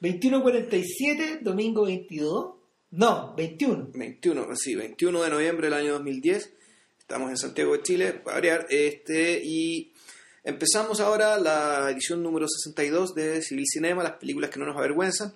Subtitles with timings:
[0.00, 2.54] 21.47, domingo 22.
[2.92, 3.90] No, 21.
[3.92, 6.52] 21, sí, 21 de noviembre del año 2010.
[6.98, 8.66] Estamos en Santiago de Chile, para variar.
[8.70, 9.92] Este, y
[10.42, 15.34] empezamos ahora la edición número 62 de Civil Cinema, las películas que no nos avergüenzan.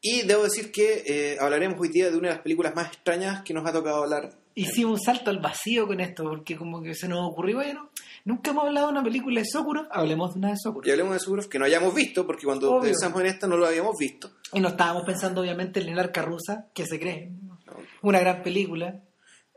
[0.00, 3.42] Y debo decir que eh, hablaremos hoy día de una de las películas más extrañas
[3.42, 4.38] que nos ha tocado hablar.
[4.54, 7.90] Hicimos un salto al vacío con esto, porque como que se nos ocurrió, bueno,
[8.24, 10.86] nunca hemos hablado de una película de Sokurov, hablemos de una de Sokurov.
[10.86, 12.82] Y hablemos de Sokurov que no hayamos visto, porque cuando Obvio.
[12.90, 14.30] pensamos en esta no lo habíamos visto.
[14.52, 17.32] Y no estábamos pensando, obviamente, en el arca rusa, que se cree.
[18.02, 19.00] Una gran película.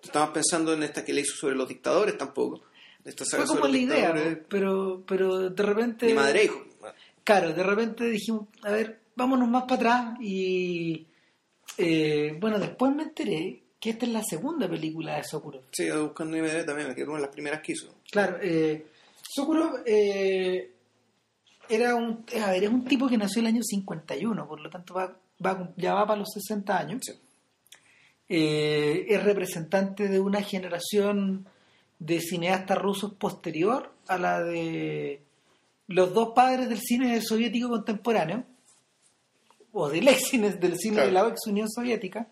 [0.02, 2.62] Estábamos pensando en esta que le hizo sobre los dictadores tampoco.
[3.06, 4.14] Esta saga Fue como la idea.
[4.14, 4.38] ¿no?
[4.48, 6.06] pero, pero de repente...
[6.08, 6.62] Ni madre e hijo.
[7.24, 11.08] Claro, de repente dijimos, a ver, vámonos más para atrás y...
[11.78, 15.64] eh, bueno, después me enteré que esta es la segunda película de Sokurov.
[15.72, 17.94] Sí, buscando IMDb también, me quedé con las primeras que hizo.
[18.10, 18.86] Claro, eh,
[19.36, 20.72] Sokurov eh,
[21.68, 24.70] era un, a ver, es un tipo que nació en el año 51, por lo
[24.70, 25.14] tanto va,
[25.46, 27.02] va- ya va para los 60 años.
[27.04, 27.12] Sí.
[28.30, 31.46] Eh, es representante de una generación
[32.00, 35.22] de cineastas rusos posterior a la de
[35.88, 38.46] los dos padres del cine soviético contemporáneo,
[39.74, 41.08] o del ex cine, del cine Claro.
[41.08, 42.28] de la ex Unión Soviética,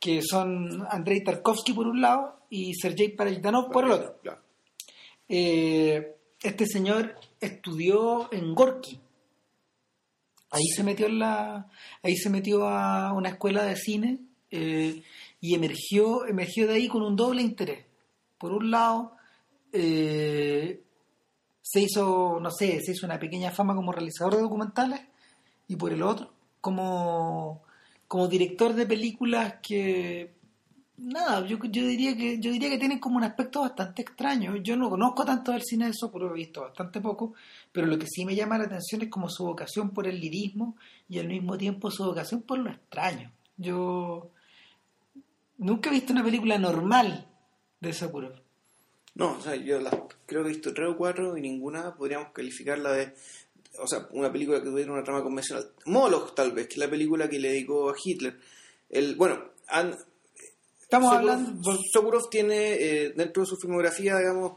[0.00, 4.18] que son Andrei Tarkovsky por un lado y Sergei Parajanov por el otro.
[4.22, 4.40] Claro.
[5.28, 8.98] Eh, este señor estudió en Gorky.
[10.50, 11.68] Ahí se metió en la,
[12.02, 14.18] ahí se metió a una escuela de cine
[14.50, 15.02] eh,
[15.40, 17.84] y emergió, emergió de ahí con un doble interés.
[18.38, 19.16] Por un lado,
[19.72, 20.82] eh,
[21.62, 25.00] se hizo, no sé, se hizo una pequeña fama como realizador de documentales
[25.68, 27.62] y por el otro, como,
[28.10, 30.32] como director de películas que
[30.96, 34.56] nada, yo, yo diría que yo diría que tienen como un aspecto bastante extraño.
[34.56, 37.34] Yo no conozco tanto del cine de eso, pero he visto bastante poco,
[37.70, 40.76] pero lo que sí me llama la atención es como su vocación por el lirismo
[41.08, 43.30] y al mismo tiempo su vocación por lo extraño.
[43.56, 44.32] Yo
[45.58, 47.28] nunca he visto una película normal
[47.78, 48.42] de Sokurov.
[49.14, 49.94] No, o sea, yo las,
[50.26, 53.14] creo que he visto tres o cuatro y ninguna podríamos calificarla de.
[53.78, 55.70] O sea, una película que tuviera una trama convencional.
[55.86, 58.36] Moloch, tal vez, que es la película que le dedicó a Hitler.
[58.88, 59.96] El, bueno, han-
[60.80, 64.54] Estamos Sokurov, hablando Sokurov tiene, eh, dentro de su filmografía, digamos,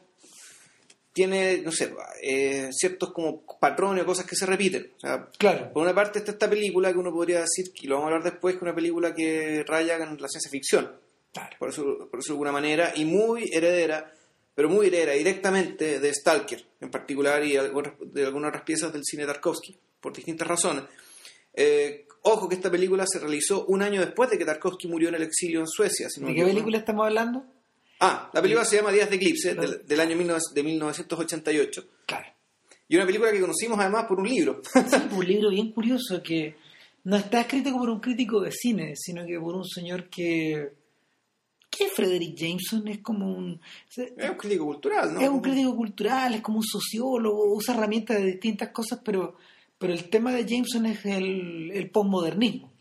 [1.14, 4.92] tiene, no sé, eh, ciertos como patrones o cosas que se repiten.
[4.98, 5.72] O sea, Claro.
[5.72, 8.32] por una parte está esta película que uno podría decir, y lo vamos a hablar
[8.32, 10.92] después, que es una película que raya en la ciencia ficción.
[11.32, 11.56] Claro.
[11.58, 14.14] por eso, por eso de alguna manera, y muy heredera,
[14.56, 19.26] pero muy heredera directamente de Stalker, en particular, y de algunas otras piezas del cine
[19.26, 20.84] Tarkovsky, por distintas razones.
[21.54, 25.16] Eh, ojo que esta película se realizó un año después de que Tarkovsky murió en
[25.16, 26.10] el exilio en Suecia.
[26.10, 27.46] si no ¿De qué película estamos hablando?
[28.00, 31.86] Ah, la película se llama Días de Eclipse, del, del año 19 de 1988.
[32.06, 32.34] Claro.
[32.88, 34.62] Y una película que conocimos además por un libro.
[34.72, 34.80] Sí,
[35.12, 36.56] un libro bien curioso que
[37.06, 40.74] no está escrito por un crítico de cine, sino que por un señor que...
[41.76, 42.88] ¿Qué Frederick Jameson?
[42.88, 43.60] Es como un...
[43.96, 45.22] es un crítico cultural, ¿no?
[45.22, 49.36] Es un crítico cultural, es como un sociólogo, usa herramientas de distintas cosas, pero,
[49.78, 52.72] pero el tema de Jameson es el, el postmodernismo,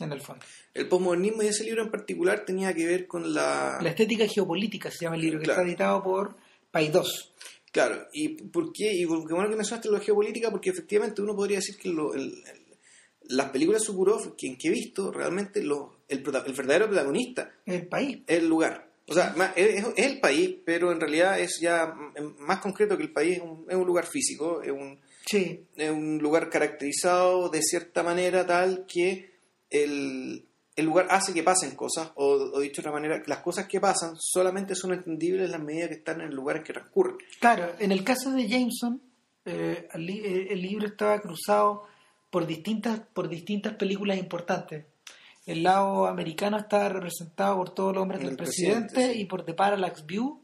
[0.00, 0.44] en el fondo.
[0.72, 3.78] El posmodernismo y ese libro en particular tenía que ver con la...
[3.80, 6.36] La estética geopolítica se llama el libro, que está editado por
[6.72, 7.32] Paidós.
[7.70, 8.92] Claro, ¿y por qué?
[8.94, 12.22] Y bueno que mencionaste la geopolítica, porque efectivamente uno podría decir que lo- el-
[12.52, 12.63] el-
[13.28, 17.86] las películas de Sukurov que, que he visto, realmente lo- el, el verdadero protagonista El
[17.86, 18.18] país.
[18.26, 18.88] es el lugar.
[19.06, 21.94] O sea, es, es- es el país, pero en realidad es ya
[22.38, 25.90] más concreto que el país, es un, es un lugar físico, es un, Sí, es
[25.90, 29.30] un lugar caracterizado de cierta manera tal que
[29.70, 30.44] el,
[30.76, 33.80] el lugar hace que pasen cosas, o, o dicho de otra manera, las cosas que
[33.80, 37.16] pasan solamente son entendibles en la medida que están en el lugar en que transcurren.
[37.40, 39.00] Claro, en el caso de Jameson,
[39.46, 41.84] eh, el, eh, el libro estaba cruzado
[42.34, 44.86] por distintas, por distintas películas importantes.
[45.46, 49.20] El lado americano estaba representado por todos los hombres El del presidente, presidente, sí.
[49.20, 50.40] y por The Parallax View,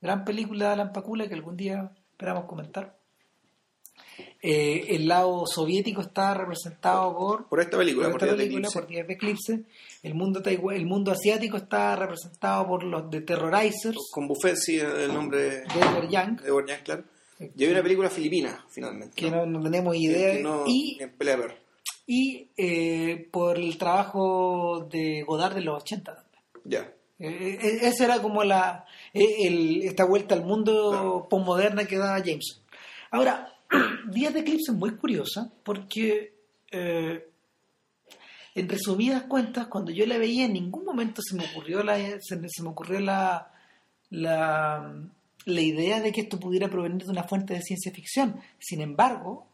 [0.00, 2.96] gran película de Alan Pakula que algún día esperamos comentar.
[4.42, 9.06] Eh, el lado soviético estaba representado por Por esta película, por esta película, por Días
[9.06, 9.64] de Eclipse.
[10.02, 15.14] El mundo, el mundo asiático está representado por los de Terrorizers con Buffet, sí, el
[15.14, 17.04] nombre de de Edward Young, Edward Young, claro.
[17.56, 19.14] Y hay una película filipina, finalmente.
[19.16, 20.32] que no, no tenemos Que- idea.
[20.36, 20.64] que no-
[22.06, 26.42] y eh, por el trabajo de Godard de los 80 también.
[26.64, 26.92] Ya.
[27.18, 31.26] Eh, eh, esa era como la el- esta vuelta al mundo Claro.
[31.30, 32.58] postmoderna que daba Jameson.
[33.10, 33.50] Ahora,
[34.10, 36.34] Días de Eclipse es muy curiosa porque,
[36.70, 37.26] eh,
[38.54, 42.48] en resumidas cuentas, cuando yo la veía, en ningún momento se me ocurrió la, se,
[42.48, 43.50] se me ocurrió la,
[44.10, 44.94] la,
[45.44, 48.40] la idea de que esto pudiera provenir de una fuente de ciencia ficción.
[48.58, 49.46] Sin embargo,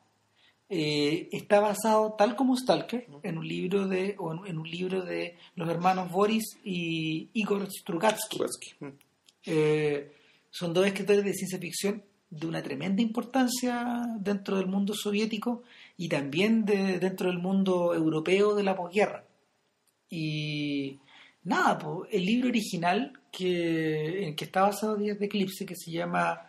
[0.68, 5.02] eh, está basado, tal como Stalker, en un libro de, o en, en un libro
[5.02, 8.38] de los hermanos Boris y Igor Strugatsky.
[8.80, 8.86] Mm.
[9.46, 10.12] Eh,
[10.50, 15.64] son dos escritores de ciencia ficción de una tremenda importancia dentro del mundo soviético
[15.96, 19.24] y también de- dentro del mundo europeo de la posguerra.
[20.08, 20.98] Y
[21.44, 21.78] nada,
[22.10, 26.40] el libro original que, en que está basado Días de Eclipse, que se llama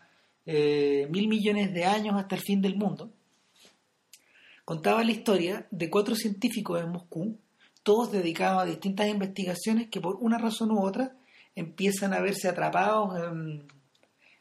[0.45, 3.11] eh, Mil millones de años hasta el fin del mundo,
[4.65, 7.37] contaba la historia de cuatro científicos en Moscú,
[7.83, 11.15] todos dedicados a distintas investigaciones que por una razón u otra
[11.55, 13.67] empiezan a verse atrapados en...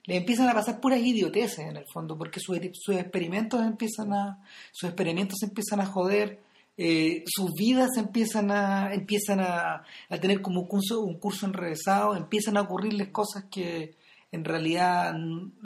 [0.04, 4.42] Le empiezan a pasar puras idioteces en el fondo, porque sus, sus experimentos empiezan a
[4.72, 6.40] sus experimentos empiezan a joder,
[6.82, 12.16] eh, sus vidas empiezan a empiezan a, a tener como un curso un curso enrevesado,
[12.16, 13.96] empiezan a ocurrirles cosas que
[14.32, 15.14] en realidad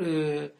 [0.01, 0.53] eh,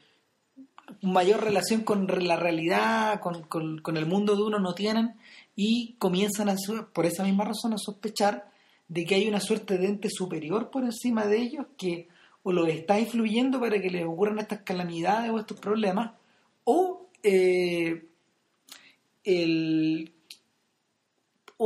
[1.03, 3.43] mayor relación con la realidad, con,
[3.83, 5.15] con- el mundo de uno no tienen
[5.57, 6.55] y comienzan a,
[6.93, 8.49] por esa misma razón a sospechar
[8.87, 12.07] de que hay una suerte de ente superior por encima de ellos que
[12.45, 16.13] o los está influyendo para que les ocurran estas calamidades o estos problemas
[16.65, 18.05] o eh,
[19.25, 20.14] el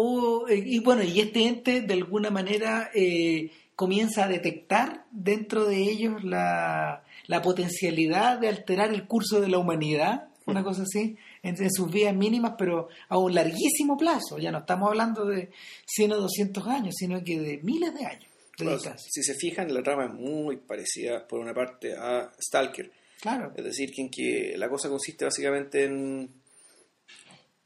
[0.00, 5.64] o, eh, y bueno, y este ente de alguna manera eh, comienza a detectar dentro
[5.66, 11.16] de ellos la, la potencialidad de alterar el curso de la humanidad, una cosa así,
[11.42, 14.38] en, en sus vidas mínimas, pero a un larguísimo plazo.
[14.38, 15.50] Ya no estamos hablando de
[15.86, 18.24] 100 o 200 años, sino que de miles de años
[18.58, 19.08] de Bueno, distancia.
[19.10, 22.90] si se fijan, la trama es muy parecida, por una parte, a Stalker.
[23.20, 26.30] Claro, Es decir, que, en que la cosa consiste básicamente en,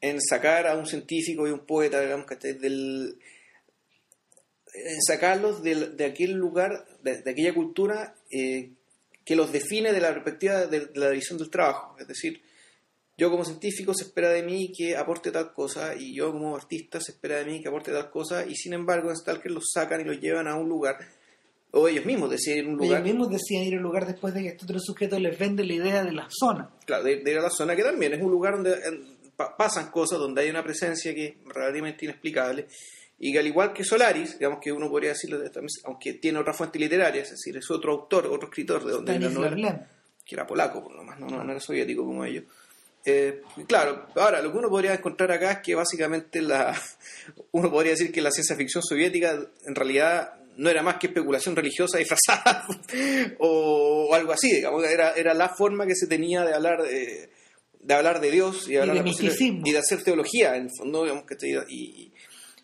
[0.03, 3.17] en sacar a un científico y un poeta, digamos, que del
[4.75, 8.71] en sacarlos del- de, aquel lugar, de, de aquella cultura eh,
[9.25, 11.95] que los define de la perspectiva de, de la división del trabajo.
[11.99, 12.41] Es decir,
[13.19, 17.01] yo como científico se espera de mí que aporte tal cosa y yo como artista
[17.01, 20.01] se espera de mí que aporte tal cosa y sin embargo en Stalker los sacan
[20.01, 20.97] y los llevan a un lugar
[21.71, 24.49] o ellos mismos deciden un lugar ellos mismos decían ir al lugar después de que
[24.49, 26.71] este otro sujeto les vende la idea de la zona.
[26.87, 29.01] claro, de, de ir a la zona que también es un lugar donde eh,
[29.37, 32.67] pa- pasan cosas, donde hay una presencia que es relativamente inexplicable
[33.19, 35.41] y que al igual que Solaris, digamos que uno podría decirlo,
[35.85, 39.57] aunque tiene otra fuente literaria, es decir, es otro autor, otro escritor de donde novela,
[39.57, 39.79] Lem.
[40.25, 42.45] que era polaco por lo más, no, no, no era soviético como ellos.
[43.05, 46.73] Eh, claro, ahora lo que uno podría encontrar acá es que básicamente la
[47.53, 51.57] uno podría decir que la ciencia ficción soviética en realidad no era más que especulación
[51.57, 52.67] religiosa disfrazada
[53.39, 57.31] o, o algo así, digamos, era, era la forma que se tenía de hablar de,
[57.83, 59.63] de hablar de Dios y, hablar de misticismo.
[59.67, 61.37] y de hacer teología, en el fondo, digamos, que
[61.69, 62.13] y,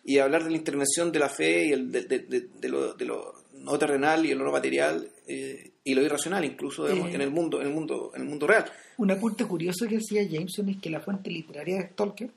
[0.05, 3.35] y hablar de la intervención de la fe y el, de, de- lo, de lo
[3.53, 7.15] no terrenal y lo no material eh, y lo irracional incluso digamos, Eh.
[7.15, 8.65] en el mundo en el mundo en el mundo real
[8.97, 12.29] Un apunte curioso que hacía Jameson es que la fuente literaria de Stalker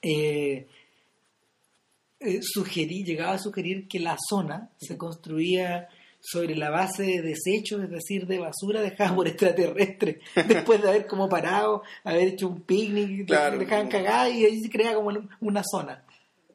[0.00, 0.66] eh,
[2.20, 5.88] eh, sugerí, llegaba a sugerir que la zona se construía
[6.20, 10.18] sobre la base de desechos, es decir, de basura dejada por extraterrestres,
[10.48, 13.58] después de haber como parado, haber hecho un picnic, Claro.
[13.58, 15.10] dejaban cagada y ahí se crea como
[15.40, 16.04] una zona.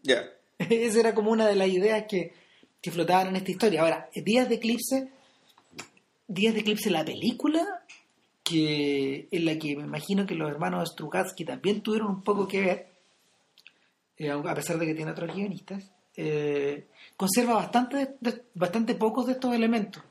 [0.04, 0.24] ya
[0.60, 2.34] Esa era como una de las ideas que,
[2.82, 3.82] que flotaban en esta historia.
[3.82, 5.10] Ahora, Días de Eclipse,
[6.28, 7.84] Días de Eclipse, la película,
[8.44, 12.62] que en la que me imagino que los hermanos Strugatsky también tuvieron un poco que
[12.62, 12.88] ver,
[14.18, 16.86] eh, a pesar de que tiene otros guionistas, eh,
[17.18, 20.02] conserva bastante, de- de- bastante pocos de estos elementos.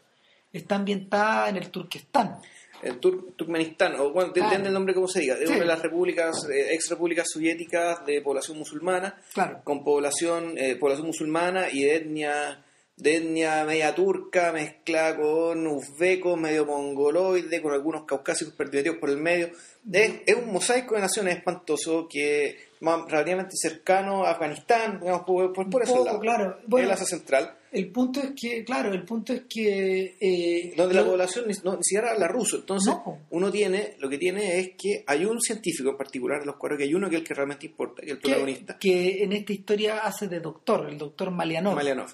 [0.53, 2.39] Está ambientada en el Turquestán.
[2.83, 4.49] el Tur- Turkmenistán o bueno Claro.
[4.49, 5.47] depende del nombre como se diga es Sí.
[5.51, 9.61] una de las repúblicas eh, ex repúblicas soviéticas de población musulmana Claro.
[9.63, 12.65] con población eh, población musulmana y de etnia
[12.97, 19.19] de etnia media turca mezclada con uzbeco medio mongoloide con algunos caucásicos perdidos por el
[19.19, 19.53] medio
[19.93, 25.53] es, es un mosaico de naciones espantoso que más relativamente cercano a Afganistán digamos por,
[25.53, 26.59] por, ese poco, lado claro.
[26.67, 30.15] Bueno, el Asia central el punto es que, claro, el punto es que...
[30.21, 32.57] eh, donde la población ni, no, ni siquiera habla ruso.
[32.59, 33.21] Entonces, No.
[33.31, 36.77] uno tiene, lo que tiene es que hay un científico en particular, de los cuatro,
[36.77, 39.33] que hay uno que es el que realmente importa, que es el protagonista, que en
[39.33, 41.75] esta historia hace de doctor, el doctor Malianov.
[41.75, 42.11] Malianov,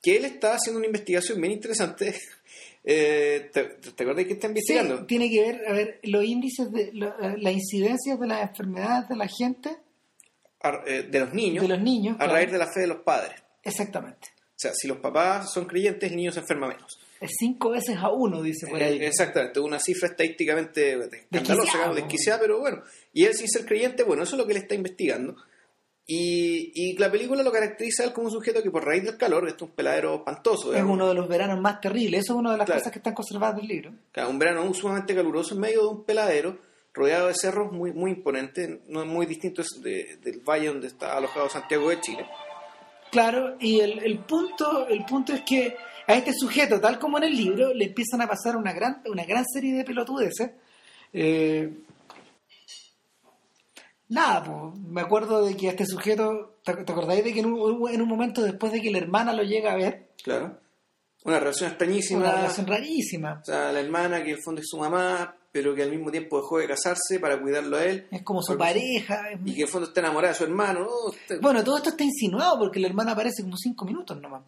[0.00, 2.14] que él está haciendo una investigación bien interesante.
[2.84, 3.62] Eh, ¿te,
[3.92, 5.06] ¿Te acuerdas que está Sí, investigando?
[5.06, 9.08] tiene que ver, a ver, los índices de lo- eh, las incidencias de las enfermedades
[9.08, 9.76] de la gente,
[10.86, 12.14] de los niños, de los niños.
[12.16, 12.32] a claro.
[12.34, 13.40] raíz de la fe de los padres.
[13.62, 14.28] Exactamente.
[14.38, 16.98] O sea, si los papás son creyentes, el niño se enferma menos.
[17.20, 18.98] Es cinco veces a uno, dice por ahí.
[19.00, 20.98] Eh, Exactamente, una cifra estadísticamente
[21.30, 22.82] escandalosa, Desquiciada, pero bueno.
[23.12, 25.36] Y él sin ser creyente, bueno, eso es lo que él está investigando.
[26.04, 29.46] Y, y la película lo caracteriza él como un sujeto que por raíz del calor,
[29.48, 32.24] esto es un peladero espantoso, es uno de los veranos más terribles.
[32.24, 32.80] Eso es una de las Claro.
[32.80, 33.92] cosas que están conservadas del libro.
[34.10, 36.58] Claro, un verano sumamente caluroso en medio de un peladero,
[36.94, 41.16] rodeado de cerros muy, muy imponentes, no es muy distinto de- del valle donde está
[41.16, 42.26] alojado Santiago de Chile.
[43.10, 47.24] Claro, y el, el punto, el punto es que a este sujeto, tal como en
[47.24, 50.50] el libro, le empiezan a pasar una gran, una gran serie de pelotudeces.
[51.12, 51.72] Eh,
[54.08, 57.46] nada, pues, me acuerdo de que a este sujeto, ¿te, te acordáis de que en
[57.46, 60.58] un, en un momento después de que la hermana lo llega a ver, Claro.
[61.24, 62.20] Una relación extrañísima.
[62.20, 63.38] una relación rarísima?
[63.40, 66.10] O sea, la hermana que en el fondo es su mamá, pero que al mismo
[66.10, 68.06] tiempo dejó de casarse para cuidarlo a él.
[68.10, 69.30] Es como su pareja.
[69.30, 70.88] es- Y que en el fondo está enamorada de su hermano.
[71.40, 74.42] Bueno, todo esto está insinuado porque la hermana aparece como cinco minutos nomás.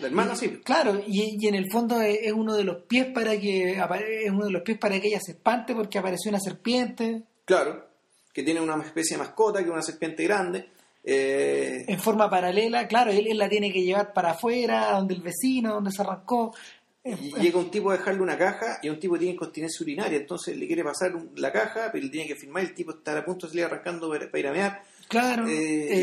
[0.00, 0.48] la hermana Y- sí.
[0.64, 4.30] Claro, y, y en el fondo es, es uno de los pies para que es
[4.30, 7.86] uno de los pies para que ella se espante porque apareció una serpiente Claro.
[8.32, 10.68] Que tiene una especie de mascota, que es una serpiente grande.
[11.04, 12.86] Eh, en forma paralela.
[12.86, 16.54] Claro, él, él la tiene que llevar para afuera, donde el vecino, donde se arrancó.
[17.02, 20.56] Y llega un tipo a dejarle una caja y un tipo tiene incontinencia urinaria, entonces
[20.56, 23.24] le quiere pasar un- la caja, pero le tiene que firmar, el tipo está a
[23.24, 25.52] punto de salir arrancando para, ir a mear, Claro, eh,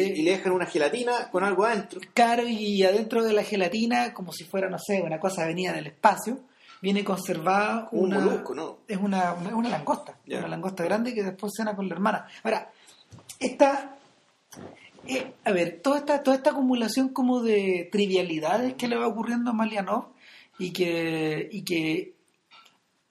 [0.08, 2.02] eh, y le dejan una gelatina con algo adentro.
[2.14, 5.88] claro, y adentro de la gelatina, como si fuera, no sé, una cosa venida del
[5.88, 6.40] espacio,
[6.82, 8.78] viene conservada Un una, molusco, ¿no?
[8.88, 12.28] es una, una, una langosta, una langosta grande que después cena con la hermana.
[12.44, 12.70] Ahora,
[13.40, 13.98] esta,
[15.08, 19.52] eh, a ver, toda esta, toda esta acumulación como de trivialidades que le va ocurriendo
[19.52, 20.08] a Malianov
[20.60, 22.16] y que, y que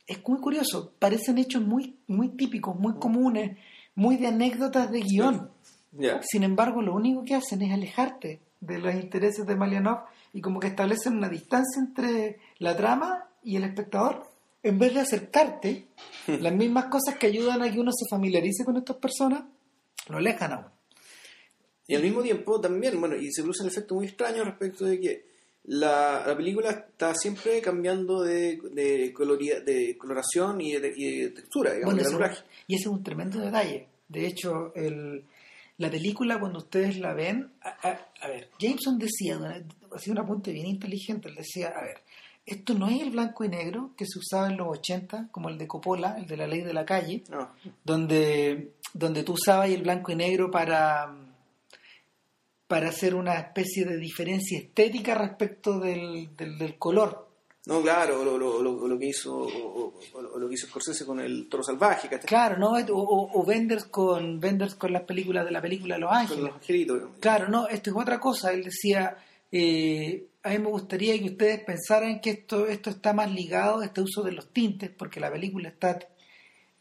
[0.06, 3.58] es muy curioso, parecen hechos muy, muy típicos, muy comunes,
[3.94, 5.50] muy de anécdotas de guion.
[5.92, 6.20] Ya.
[6.22, 10.60] Sin embargo, lo único que hacen es alejarte de los intereses de Malianov y como
[10.60, 14.24] que establecen una distancia entre la trama y el espectador.
[14.62, 15.88] En vez de acercarte,
[16.26, 19.44] las mismas cosas que ayudan a que uno se familiarice con estas personas,
[20.08, 20.72] lo alejan a uno.
[21.88, 25.00] Y al mismo tiempo también, bueno, y se produce un efecto muy extraño respecto de
[25.00, 25.35] que
[25.66, 31.30] la, la película está siempre cambiando de, de, coloría- de coloración y de, y de
[31.30, 32.44] textura, digamos, Bueno, de coluraje.
[32.66, 33.86] y ese es un tremendo detalle.
[34.08, 35.24] De hecho, el,
[35.78, 39.38] la película, cuando ustedes la ven, a, a- a ver, Jameson decía,
[39.94, 41.98] hacía un apunte bien inteligente, él decía, a ver,
[42.46, 45.58] esto no es el blanco y negro que se usaba en los 80, como el
[45.58, 47.50] de Coppola, el de la ley de la calle, No,
[47.84, 51.12] donde, donde tú usabas el blanco y negro para,
[52.66, 57.28] para hacer una especie de diferencia estética respecto del, del, del color.
[57.66, 59.94] no claro, lo, lo, lo, lo que hizo o, o-
[60.34, 62.08] o lo que hizo Scorsese con el Toro Salvaje.
[62.20, 62.72] Claro, ¿no?
[62.72, 66.42] O, o, Benders con Benders con las películas de la película Los con Ángeles.
[66.44, 67.02] los angelitos.
[67.20, 68.52] Claro, no, esto es otra cosa.
[68.52, 69.16] Él decía,
[69.52, 73.84] eh, a mí me gustaría que ustedes pensaran que esto, esto está más ligado a
[73.86, 75.98] este uso de los tintes, porque la película está...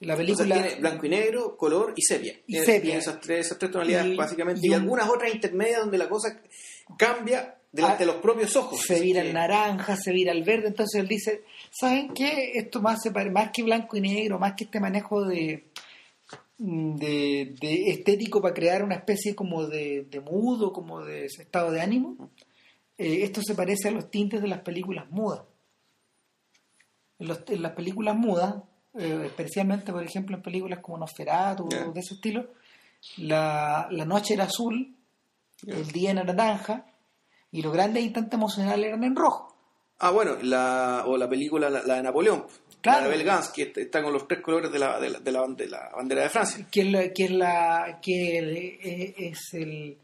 [0.05, 0.55] La película...
[0.61, 2.33] tiene blanco y negro, color y sepia.
[2.47, 2.81] Y sepia.
[2.81, 4.61] tiene esas tres, esas tres tonalidades Y- básicamente.
[4.63, 6.39] y Y, un- algunas otras intermedias donde la cosa
[6.97, 8.79] cambia delante Ah, de los propios ojos.
[8.81, 12.51] se vira al que- naranja, se vira al verde, entonces él dice, ¿saben qué?
[12.55, 12.99] Esto más,
[13.31, 15.65] más que blanco y negro, más que este manejo de,
[16.57, 21.81] de, de estético para crear una especie como de, de mudo, como de estado de
[21.81, 22.29] ánimo,
[22.97, 25.41] eh, esto se parece a los tintes de las películas mudas.
[27.19, 28.55] En, los- en las películas mudas,
[28.97, 31.85] eh, especialmente por ejemplo en películas como Nosferatu Ya.
[31.85, 32.47] de ese estilo,
[33.17, 34.95] la, la noche era azul,
[35.65, 36.85] el día era naranja
[37.51, 39.53] y los grandes instantes emocionales eran en rojo.
[39.99, 42.45] Ah, bueno, la, o la película, la, la de Napoleón.
[42.81, 43.09] Claro.
[43.09, 45.31] La de Gans, que est- está con los tres colores de la, de la, de
[45.31, 46.67] la, de la bandera de Francia.
[46.69, 49.97] que es la que es la que eh, es el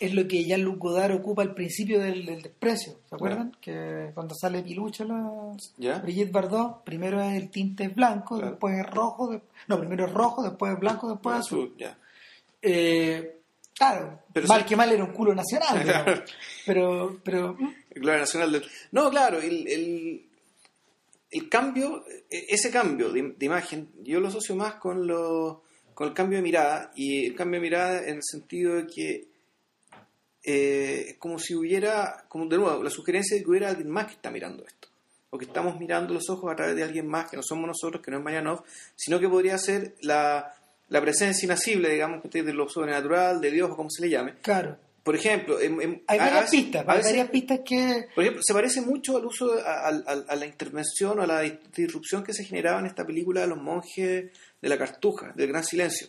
[0.00, 3.56] es lo que Jean-Luc Godard ocupa al principio del, del desprecio ¿se acuerdan?
[3.60, 5.28] que cuando sale Pilucha la
[5.76, 5.98] ¿Ya?
[5.98, 8.50] Brigitte Bardot primero es el tinte blanco Claro.
[8.52, 11.98] después es rojo de- no primero es rojo después es blanco después es azul ya.
[12.62, 13.40] Eh,
[13.74, 14.66] claro Pero mal sí.
[14.66, 16.20] que mal era un culo nacional digamos.
[16.66, 18.64] pero pero mm, El Gloria Nacional del...
[18.92, 20.26] No, claro, el, el,
[21.30, 25.62] el cambio, e- ese cambio de, de imagen, yo lo asocio más con, lo,
[25.94, 29.26] con el cambio de mirada, y el cambio de mirada en el sentido de que
[30.44, 34.06] eh, es como si hubiera, como de nuevo, la sugerencia de que hubiera alguien más
[34.06, 34.88] que está mirando esto,
[35.30, 38.02] o que estamos mirando los ojos a través de alguien más, que no somos nosotros,
[38.02, 38.62] que no es Mayanov,
[38.96, 40.54] sino que podría ser la,
[40.88, 44.34] la presencia inacible, digamos, de lo sobrenatural, de Dios, o como se le llame.
[44.40, 48.52] claro Por ejemplo, en- en- hay varias pistas hay varias pistas que por ejemplo, se
[48.54, 52.22] parece mucho al uso, de- a, a- a la intervención o a la dis- disrupción
[52.24, 54.30] que se generaba en esta película de los monjes
[54.62, 56.08] de la cartuja, del gran silencio.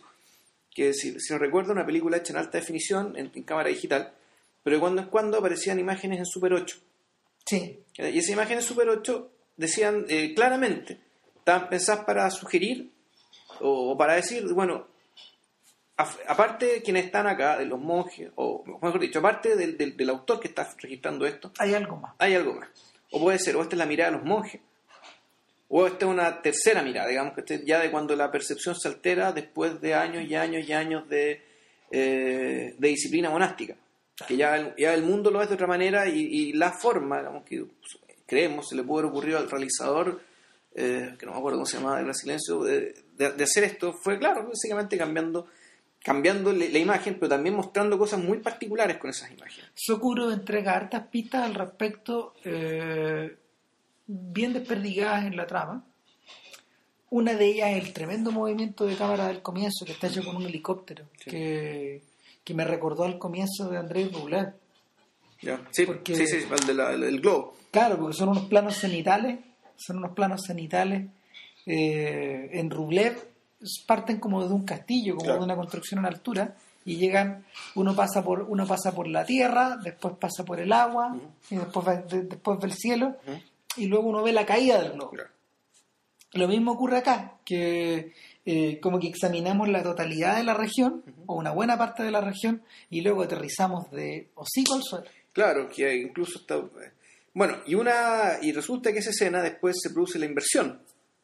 [0.74, 4.12] Que si, si no recuerdo, una película hecha en alta definición, en, en cámara digital,
[4.62, 6.76] pero de cuando en cuando aparecían imágenes en Super 8.
[7.46, 10.98] sí Y esas imágenes Super 8 decían eh, claramente,
[11.36, 12.90] estaban pensadas para sugerir
[13.60, 14.86] o, o para decir, bueno,
[16.26, 20.10] aparte de quienes están acá, de los monjes, o mejor dicho, aparte del, del- del
[20.10, 22.68] autor que está registrando esto, hay algo más hay algo más.
[23.12, 24.60] O puede ser, o esta es la mirada de los monjes.
[25.68, 28.88] O esta es una tercera mirada, digamos que este ya de cuando la percepción se
[28.88, 31.42] altera después de años y años y años de,
[31.90, 33.76] eh, de disciplina monástica.
[34.26, 37.18] Que ya el, ya el mundo lo ve de otra manera y, y la forma,
[37.18, 37.64] digamos que
[38.26, 40.20] creemos, se le pudo haber ocurrido al realizador,
[40.74, 43.92] eh, que no me acuerdo cómo se llamaba, el silencio, de, de- de hacer esto,
[43.92, 45.46] fue claro, básicamente cambiando
[46.02, 49.70] cambiando la la imagen, pero también mostrando cosas muy particulares con esas imágenes.
[49.74, 53.36] Sokuro entrega hartas pistas al respecto, eh,
[54.06, 55.84] bien desperdigadas en la trama.
[57.10, 60.36] Una de ellas es el tremendo movimiento de cámara del comienzo, que está hecho con
[60.36, 62.02] un helicóptero, que,
[62.44, 64.54] que me recordó al comienzo de Andrés Rublev.
[65.42, 65.60] ¿ya?
[65.70, 67.54] Sí, Porque- sí, sí, el de la- el del globo.
[67.70, 69.38] Claro, porque son unos planos cenitales,
[69.76, 71.08] son unos planos cenitales.
[71.66, 73.16] eh, en Rublev
[73.86, 75.40] parten como de un castillo, como Claro.
[75.40, 76.56] de una construcción en altura,
[76.86, 77.44] y llegan,
[77.74, 81.14] uno pasa por, uno pasa por la tierra, después pasa por el agua,
[81.50, 83.16] y después de- después ve el cielo,
[83.76, 85.10] y luego uno ve la caída del globo.
[85.10, 85.28] Claro.
[86.32, 88.12] Lo mismo ocurre acá, que
[88.46, 92.20] eh, como que examinamos la totalidad de la región, o una buena parte de la
[92.20, 95.06] región, y luego aterrizamos de hocico al suelo.
[95.32, 96.60] Claro, que incluso está...
[97.32, 100.80] Bueno, y una y resulta que esa escena después se produce la inversión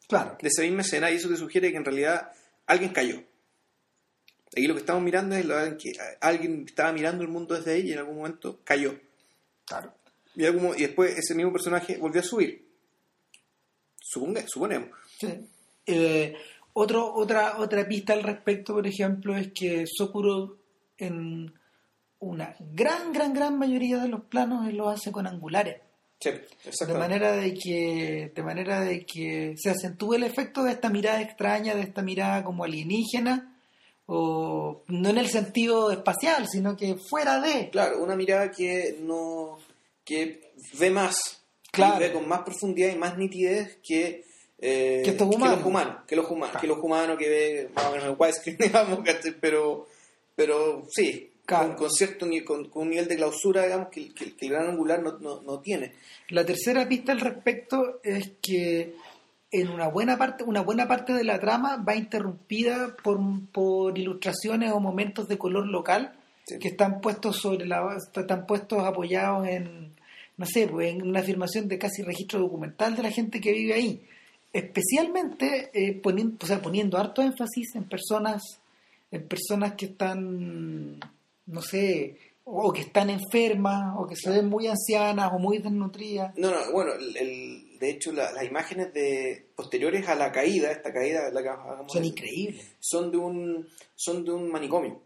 [0.07, 0.37] Claro.
[0.41, 2.31] de esa misma escena y eso te sugiere que en realidad
[2.65, 3.21] alguien cayó.
[4.53, 7.89] Aquí lo que estamos mirando es lo- que alguien estaba mirando el mundo desde ahí
[7.89, 8.97] y en algún momento cayó.
[9.65, 9.93] Claro.
[10.35, 12.66] Y, algún y después ese mismo personaje volvió a subir.
[14.13, 14.89] Suponga- suponemos.
[15.19, 15.27] Sí.
[15.85, 16.35] Eh,
[16.73, 20.57] otro, otra, otra pista al respecto, por ejemplo, es que Sokuro
[20.97, 21.53] en
[22.19, 25.81] una gran, gran, gran mayoría de los planos él lo hace con angulares.
[26.19, 26.31] Sí,
[26.87, 31.21] De manera de que, de manera de que se acentúe el efecto de esta mirada
[31.21, 33.53] extraña, de esta mirada como alienígena,
[34.07, 37.69] o no en el sentido espacial, sino que fuera de.
[37.69, 39.59] Claro, una mirada que no
[40.03, 41.36] que ve más,
[41.77, 41.95] Claro.
[41.97, 44.25] y ve con más profundidad y más nitidez que,
[44.59, 45.57] eh, Que estos humanos.
[45.59, 46.61] los humanos, que los humanos, Claro.
[46.61, 48.99] que los humanos que ve más o menos el widescreen, digamos,
[49.39, 49.87] pero
[50.35, 51.69] pero sí, Claro.
[51.69, 54.67] con, con cierto con, con un nivel de clausura, digamos, que, que- que el gran
[54.69, 55.93] angular no, no, no tiene.
[56.29, 58.93] La tercera pista al respecto es que
[59.49, 63.17] en una buena parte, una buena parte de la trama va interrumpida por,
[63.53, 66.13] por ilustraciones o momentos de color local
[66.45, 66.59] Sí.
[66.59, 69.93] que están puestos sobre la están puestos apoyados en
[70.37, 73.73] no sé, pues en una afirmación de casi registro documental de la gente que vive
[73.73, 74.01] ahí.
[74.53, 78.41] Especialmente eh, poniendo, o sea, poniendo harto énfasis en personas,
[79.11, 80.99] en personas que están,
[81.45, 86.33] no sé, o que están enfermas, o que se ven muy ancianas o muy desnutridas.
[86.37, 90.71] No, no, bueno, el, el- de hecho la- las imágenes de posteriores a la caída,
[90.71, 91.49] esta caída, la que
[91.93, 92.75] Son increíbles.
[92.79, 94.99] son de un son de un manicomio.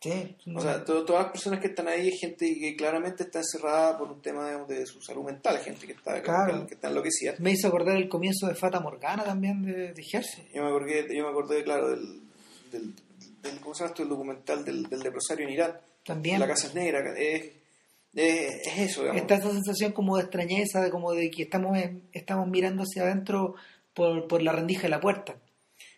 [0.00, 3.40] Sí, O sea, to- todas las personas que están ahí es gente que claramente está
[3.40, 6.62] encerrada por un tema digamos, de su salud mental, gente que está, Claro.
[6.62, 7.34] que, que está enloquecida.
[7.38, 10.48] me hizo acordar el comienzo de Fata Morgana también de, de Jersey.
[10.54, 12.20] Yo me acordé, yo me acordé claro, del,
[12.72, 12.94] del,
[13.42, 14.02] del- ¿cómo se llama esto?
[14.02, 15.76] El documental del, del leprosario en Irán.
[16.04, 16.40] También.
[16.40, 17.00] La casa negra.
[17.18, 17.50] Es,
[18.14, 19.20] es, es eso, digamos.
[19.20, 23.02] Está esa sensación como de extrañeza, de como de que estamos en- estamos mirando hacia
[23.02, 23.54] adentro
[23.92, 25.36] por, por la rendija de la puerta.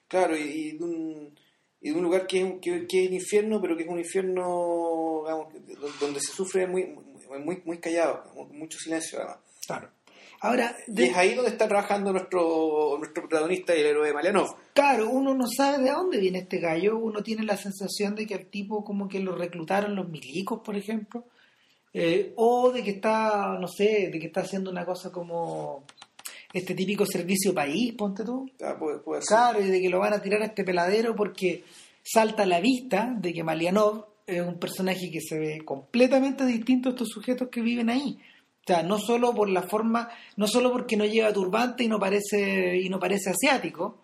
[0.09, 1.39] Claro, y, y de un,
[1.83, 3.99] y de un lugar que es, que, que es el infierno, pero que es un
[3.99, 5.49] infierno digamos,
[6.01, 6.95] donde se sufre muy,
[7.45, 9.39] muy, muy, callado, mucho silencio además.
[9.67, 9.89] Claro.
[10.41, 14.13] Ahora, Y de- es ahí donde está trabajando nuestro, nuestro protagonista y el héroe de
[14.15, 14.57] Malianov.
[14.75, 18.35] claro, uno no sabe de dónde viene este gallo, uno tiene la sensación de que
[18.35, 21.25] al tipo como que lo reclutaron los milicos, por ejemplo,
[21.95, 25.85] eh, o de que está, no sé, de que está haciendo una cosa como
[26.53, 28.51] este típico servicio país, ponte tú.
[28.63, 29.29] Ah, puede- puede ser.
[29.29, 31.65] Claro, y de que lo van a tirar a este peladero porque
[32.03, 36.89] salta a la vista de que Malianov es un personaje que se ve completamente distinto
[36.89, 38.19] a estos sujetos que viven ahí.
[38.61, 41.99] O sea, no solo por la forma, no solo porque no lleva turbante y no
[41.99, 43.99] parece y no parece asiático,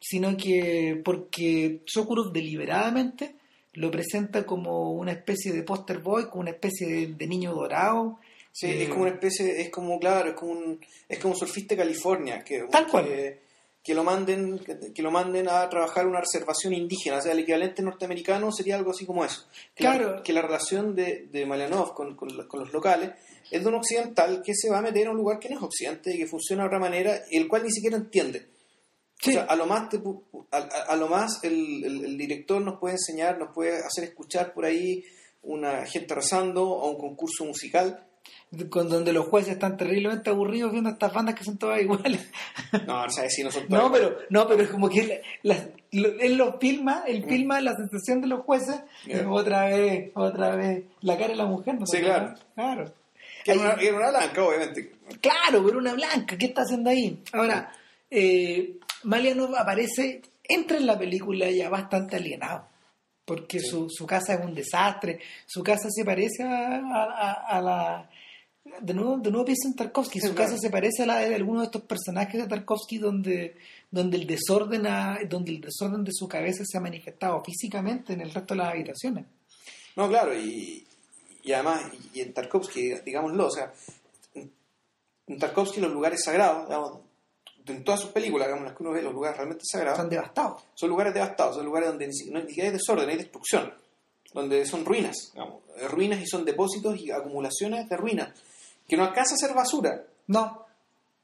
[0.00, 3.34] sino que porque Sokurov deliberadamente
[3.74, 8.18] lo presenta como una especie de poster boy, como una especie de, de niño dorado.
[8.60, 11.38] Sí, Eh, es como una especie, es como, claro, es como un, es como un
[11.38, 13.38] surfista de California, que, Tal que, cual.
[13.84, 17.38] que lo manden, que, que lo manden a trabajar una reservación indígena, o sea, el
[17.40, 19.46] equivalente norteamericano sería algo así como eso.
[19.74, 20.16] Que Claro.
[20.16, 23.10] La, que la relación de, de Malianov con, con, con los locales
[23.50, 25.62] es de un occidental que se va a meter a un lugar que no es
[25.62, 28.48] occidente y que funciona de otra manera, el cual ni siquiera entiende.
[29.20, 29.30] Sí.
[29.30, 29.98] O sea, a lo más, te
[30.50, 34.04] a, a- a lo más el, el- el director nos puede enseñar, nos puede hacer
[34.04, 35.04] escuchar por ahí
[35.42, 38.04] una gente rezando o un concurso musical.
[38.70, 42.30] Con donde los jueces están terriblemente aburridos viendo estas bandas que son todas iguales.
[42.86, 45.54] No, o sea, si no son No, todas pero, no, pero es como que la-
[45.54, 49.10] la- lo- él lo filma, él filma la sensación de los jueces, Mm.
[49.10, 51.86] Y otra vez, otra vez, la cara de la mujer, ¿no?
[51.86, 52.34] Sí, claro.
[52.54, 52.92] Claro.
[53.44, 54.92] Que era una, una blanca, obviamente.
[55.20, 57.22] Claro, pero una blanca, ¿qué está haciendo ahí?
[57.32, 57.72] Ahora,
[58.10, 62.66] eh, Malianov aparece, entra en la película ya bastante alienado,
[63.28, 68.10] porque su, su casa es un desastre, su casa se parece a, a- a la...
[68.82, 71.60] De nuevo, de nuevo pienso en Tarkovsky, su casa se parece a la de alguno
[71.60, 73.56] de estos personajes de Tarkovsky donde,
[73.90, 78.20] donde, el desorden ha- donde el desorden de su cabeza se ha manifestado físicamente en
[78.20, 79.24] el resto de las habitaciones.
[79.96, 80.86] No, claro, y,
[81.44, 83.72] y además, y, en Tarkovsky, digámoslo, o sea,
[85.26, 87.00] en Tarkovsky los lugares sagrados, digamos,
[87.68, 90.62] en todas sus películas, digamos, las que uno ve, los lugares realmente sagrados, Son devastados.
[90.74, 93.72] son lugares devastados, son lugares donde ni, si- no, siquiera hay desorden, hay destrucción,
[94.34, 98.32] donde son ruinas, digamos, ruinas y son depósitos y acumulaciones de ruinas,
[98.86, 100.66] que no alcanza a ser basura, No,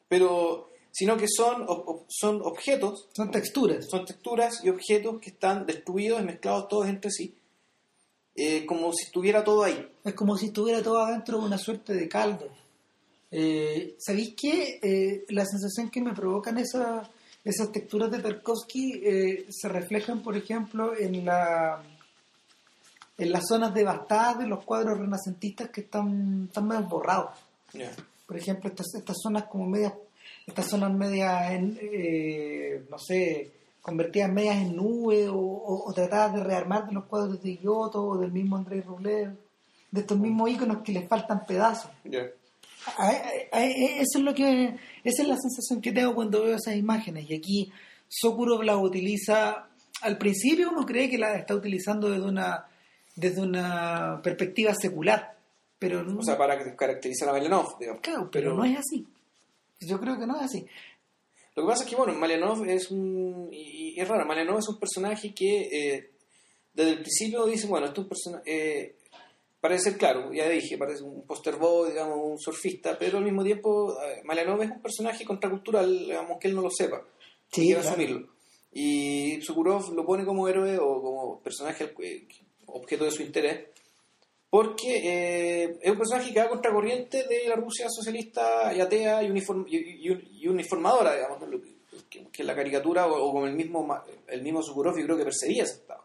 [0.09, 3.87] pero sino que son, ob- son objetos, son texturas.
[3.91, 7.37] son texturas y objetos que están destruidos y mezclados todos entre sí,
[8.37, 9.91] eh, como si estuviera todo ahí.
[10.05, 12.49] Es como si estuviera todo adentro de una suerte de caldo.
[13.37, 14.79] Eh, ¿Sabéis qué?
[14.81, 17.09] Eh, la sensación que me provocan esas,
[17.45, 21.83] esas texturas de Tarkovsky eh, se reflejan, por ejemplo, en, la,
[23.19, 27.31] en las zonas devastadas de los cuadros renacentistas que están, están medio borrados.
[28.27, 29.95] Por ejemplo, estas, estas zonas como medias,
[30.47, 33.51] estas zonas medias en, eh, no sé,
[33.83, 38.03] convertidas medias en nube o, o- o tratadas de rearmar de los cuadros de Giotto
[38.03, 39.37] o del mismo Andrei Rublev,
[39.91, 41.91] de estos mismos íconos que les faltan pedazos.
[43.53, 47.29] Eso es lo que, esa es la sensación que tengo cuando veo esas imágenes.
[47.29, 47.73] Y aquí
[48.09, 49.69] Sokurov la utiliza,
[50.03, 52.67] al principio uno cree que la está utilizando desde una,
[53.17, 55.37] desde una perspectiva secular,
[55.79, 58.01] pero no, O sea, para caracterizar a Malianov, digamos.
[58.01, 59.07] Claro, pero no es así.
[59.81, 60.67] Yo creo que no es así.
[61.57, 63.49] Lo que pasa es que, bueno, Malianov es un...
[63.53, 66.11] Y, y es raro, Malianov es un personaje que eh,
[66.73, 68.43] desde el principio dice, bueno, este es un personaje...
[68.47, 68.97] Eh,
[69.65, 73.97] parece claro, ya dije, parece un poster boy, digamos, un surfista, pero al mismo tiempo
[74.03, 77.03] eh, Malianov es un personaje contracultural, digamos, que él no lo sepa.
[77.51, 77.89] Sí, quiere claro.
[77.95, 78.29] asumirlo.
[78.73, 82.27] Y Sukurov lo pone como héroe o como personaje eh,
[82.67, 83.69] objeto de su interés,
[84.51, 85.01] porque
[85.65, 89.67] eh, es un personaje que va contracorriente de la Rusia socialista y atea y, uniform-
[89.69, 91.39] y- y- y uniformadora, digamos,
[92.11, 95.25] que, que- la caricatura o, o como el mismo, el mismo Sukurov yo creo que
[95.25, 96.05] perseguía ese estado.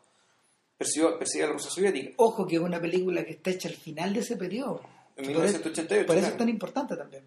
[0.80, 2.14] Persiguió, perseguía a la Rusia soviética.
[2.18, 4.82] Ojo que es una película que está hecha al final de ese periodo.
[5.18, 7.24] En Por eso- 1988, Por eso es tan importante también.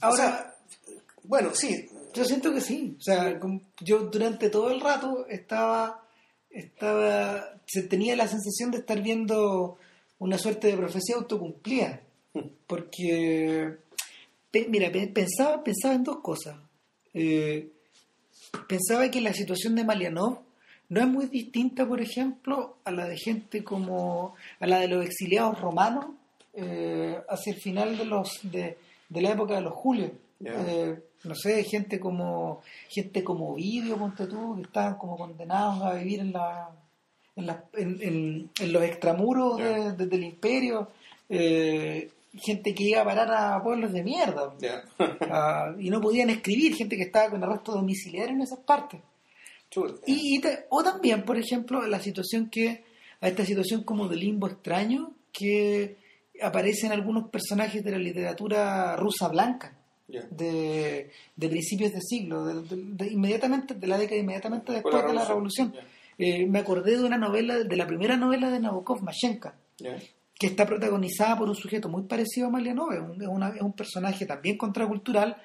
[0.00, 0.54] O Ahora, sea,
[1.24, 2.96] bueno, sí, yo siento que sí.
[2.98, 3.38] O sea,
[3.80, 6.06] yo durante todo el rato estaba,
[6.48, 9.76] estaba, se tenía la sensación de estar viendo
[10.20, 12.00] una suerte de profecía autocumplida.
[12.68, 13.76] Porque,
[14.50, 16.56] pe- mira, pe- pensaba, pensaba en dos cosas.
[17.12, 17.68] Eh,
[18.68, 20.38] pensaba que la situación de Malianov
[20.90, 25.04] no es muy distinta, por ejemplo, a la de gente como a la de los
[25.04, 26.04] exiliados romanos
[26.54, 28.76] eh, hacia el final de los de,
[29.08, 30.10] de la época de los Julios.
[30.44, 35.94] Eh, no sé, gente como gente como Ovidio, ponte tú, que estaban como condenados a
[35.94, 36.70] vivir en la
[37.36, 39.64] en, la- en- en- en los extramuros Ya.
[39.68, 40.88] de- de- del imperio,
[41.28, 44.52] eh, gente que iba a parar a pueblos de mierda.
[45.32, 49.00] Ah, y no podían escribir, gente que estaba con arresto domiciliario en esas partes.
[50.06, 52.84] Y, y te- o también, por ejemplo, la situación que,
[53.20, 55.96] a esta situación como de limbo extraño que
[56.42, 59.76] aparece en algunos personajes de la literatura rusa blanca
[60.30, 65.14] de, de principios de siglo, de, de- de inmediatamente, de la década inmediatamente Después de
[65.14, 65.72] la revolución.
[66.18, 69.54] Eh, me acordé de una novela, de la primera novela de Nabokov, Mashenka,
[70.38, 73.72] que está protagonizada por un sujeto muy parecido a Malianov, es un, una- es un
[73.72, 75.36] personaje también contracultural,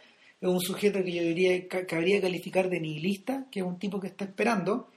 [0.48, 4.00] es un sujeto que yo diría que cabría calificar de nihilista, que es un tipo
[4.00, 4.90] que está esperando,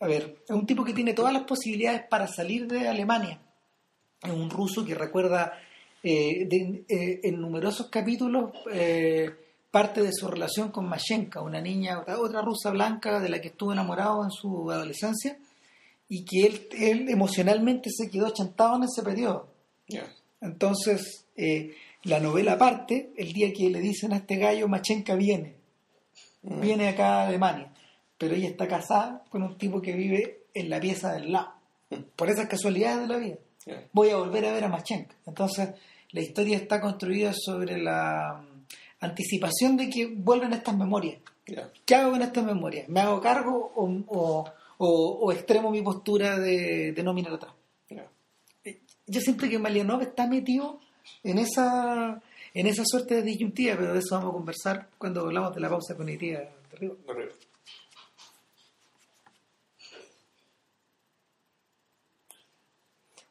[0.00, 3.40] a ver, es un tipo que tiene todas las posibilidades para salir de Alemania,
[4.22, 5.52] es un ruso que recuerda
[6.02, 9.30] eh, de- eh, en numerosos capítulos eh,
[9.70, 13.72] parte de su relación con Mashenka, una niña, otra, rusa blanca de la que estuvo
[13.72, 15.36] enamorado en su adolescencia
[16.08, 19.48] y que él, él emocionalmente se quedó chantado en ese periodo.
[19.88, 20.06] Ya.
[20.40, 21.74] Entonces, eh,
[22.06, 25.56] la novela parte el día que le dicen a este gallo, Machenka viene,
[26.42, 26.60] Mm.
[26.60, 27.72] viene acá a Alemania,
[28.16, 31.52] pero ella está casada con un tipo que vive en la pieza del lado,
[32.14, 33.36] por esas casualidades de la vida.
[33.92, 35.14] Voy a volver a ver a Machenka.
[35.26, 35.70] Entonces,
[36.12, 38.64] la historia está construida sobre la mm,
[39.00, 41.18] anticipación de que vuelven estas memorias.
[41.84, 42.88] ¿Qué hago con estas memorias?
[42.88, 44.44] ¿Me hago cargo o, o-
[44.78, 47.52] o- o extremo mi postura de, de no mirar atrás?
[47.90, 48.06] Ya.
[49.06, 50.78] yo siento que Malianov está metido
[51.24, 52.20] en esa
[52.54, 55.68] en esa suerte de disyuntiva, pero de eso vamos a conversar cuando hablamos de la
[55.68, 56.40] pausa cognitiva
[56.80, 56.88] de.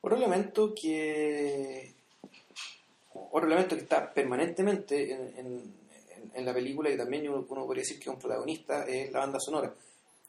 [0.02, 1.94] Otro elemento que
[3.14, 5.74] otro elemento que está permanentemente en, en-
[6.34, 9.40] en- la película, y también uno, podría decir que es un protagonista, es la banda
[9.40, 9.74] sonora.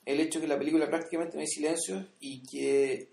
[0.05, 3.09] El hecho que la película prácticamente no hay silencio y que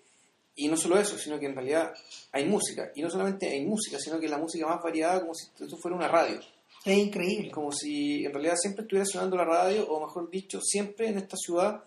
[0.56, 1.94] y no solo eso, sino que en realidad
[2.32, 2.92] hay música.
[2.96, 5.98] Y no solamente hay música, sino que la música más variada, como si esto fuera
[5.98, 6.40] una radio.
[6.86, 7.50] Es increíble.
[7.52, 11.38] Como si en realidad siempre estuviera sonando la radio, o mejor dicho, siempre en esta
[11.38, 11.84] ciudad,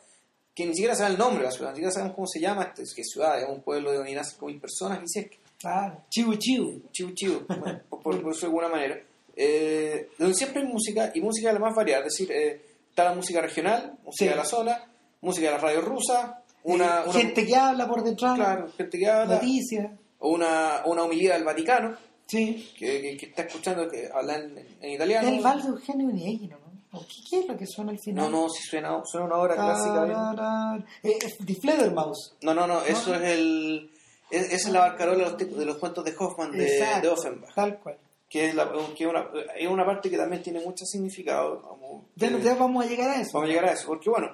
[0.54, 2.62] que ni siquiera sabe el nombre de la ciudad, ni siquiera sabemos cómo se llama,
[2.64, 5.18] esta es que ciudad, es un pueblo de donde nacen como mil personas, y si
[5.20, 5.38] es que.
[5.58, 6.72] Claro, chivo chivo.
[6.92, 8.98] Chivo chivo, bueno, por, por, por eso de alguna manera.
[9.36, 13.04] Eh, donde siempre hay música, y música de la más variada, es decir, eh, está
[13.04, 14.28] la música regional, música Sí.
[14.30, 16.30] de la zona, música de las radios rusas,
[16.74, 19.90] una, una- gente que habla por detrás, claro, gente que habla, noticias.
[20.18, 22.72] o una, una homilía del Vaticano, Sí.
[22.78, 25.28] que, que- que está escuchando que habla en, en italiano.
[25.28, 26.98] El vals de Eugenio Onegino, ¿no?
[26.98, 28.32] ¿O ¿Qué, qué es lo que suena al No, final?
[28.32, 30.84] no, si suena, suena una obra clásica.
[31.02, 32.34] Eh, es The Fledermaus.
[32.42, 33.90] No, no, no, eso es el.
[34.30, 37.54] es- Esa es la barcarola de los, de los cuentos de Hoffman de, Offenbach.
[37.54, 37.96] Tal cual.
[38.28, 41.60] Que, es, la- que es una, es una parte que también tiene mucho significado.
[41.62, 43.30] como- Ya, eh, ya vamos a llegar a eso.
[43.34, 44.30] vamos a llegar a eso, porque bueno,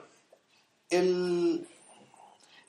[0.90, 1.66] el.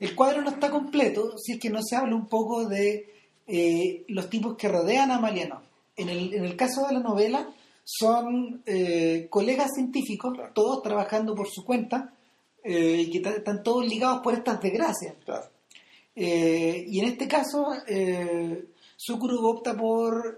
[0.04, 3.08] El cuadro no está completo si es que no se habla un poco de
[3.48, 5.62] eh, los tipos que rodean a Maliano.
[5.96, 7.48] En el, en el caso de la novela,
[7.86, 10.52] son eh, colegas científicos, Claro.
[10.54, 12.14] todos trabajando por su cuenta,
[12.66, 15.16] eh, y que están todos ligados por estas desgracias.
[15.24, 15.46] Claro,
[16.16, 18.66] Eh, y en este caso, eh,
[19.42, 20.38] opta por...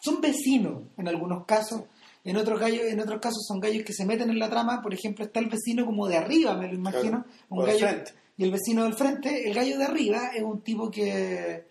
[0.00, 1.82] son vecinos en algunos casos.
[2.24, 4.80] En otros, gallos, en otros casos son gallos que se meten en la trama.
[4.80, 7.24] Por ejemplo, está el vecino como de arriba, me lo imagino.
[7.24, 8.21] Claro, Un gallo, frente.
[8.42, 11.64] Y el vecino del frente, el gallo de arriba, es un tipo que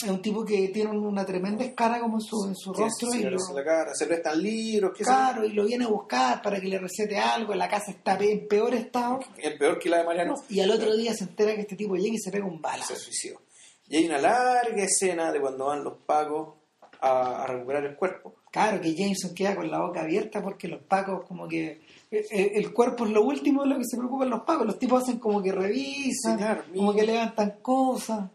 [0.00, 3.22] es un tipo que tiene una tremenda escara como en su, en su rostro y
[3.22, 6.60] lo, en la cara, se prestan libros, qué claro, y lo viene a buscar para
[6.60, 7.54] que le recete algo.
[7.54, 9.18] La casa está en peor estado.
[9.36, 10.34] Es peor que la de Mariano.
[10.48, 12.62] Y al otro día se entera que este tipo llega y se pega un se
[12.62, 12.94] balazo.
[12.94, 13.40] suicidó.
[13.88, 16.54] Y hay una larga escena de cuando van los pagos
[17.00, 18.36] a, a recuperar el cuerpo.
[18.52, 21.80] Claro, que Jameson queda con la boca abierta porque los pacos como que...
[22.12, 24.66] eh, El cuerpo es lo último de lo que se preocupan los pacos.
[24.66, 28.30] Los tipos hacen como que revisan, claro, como que levantan cosas.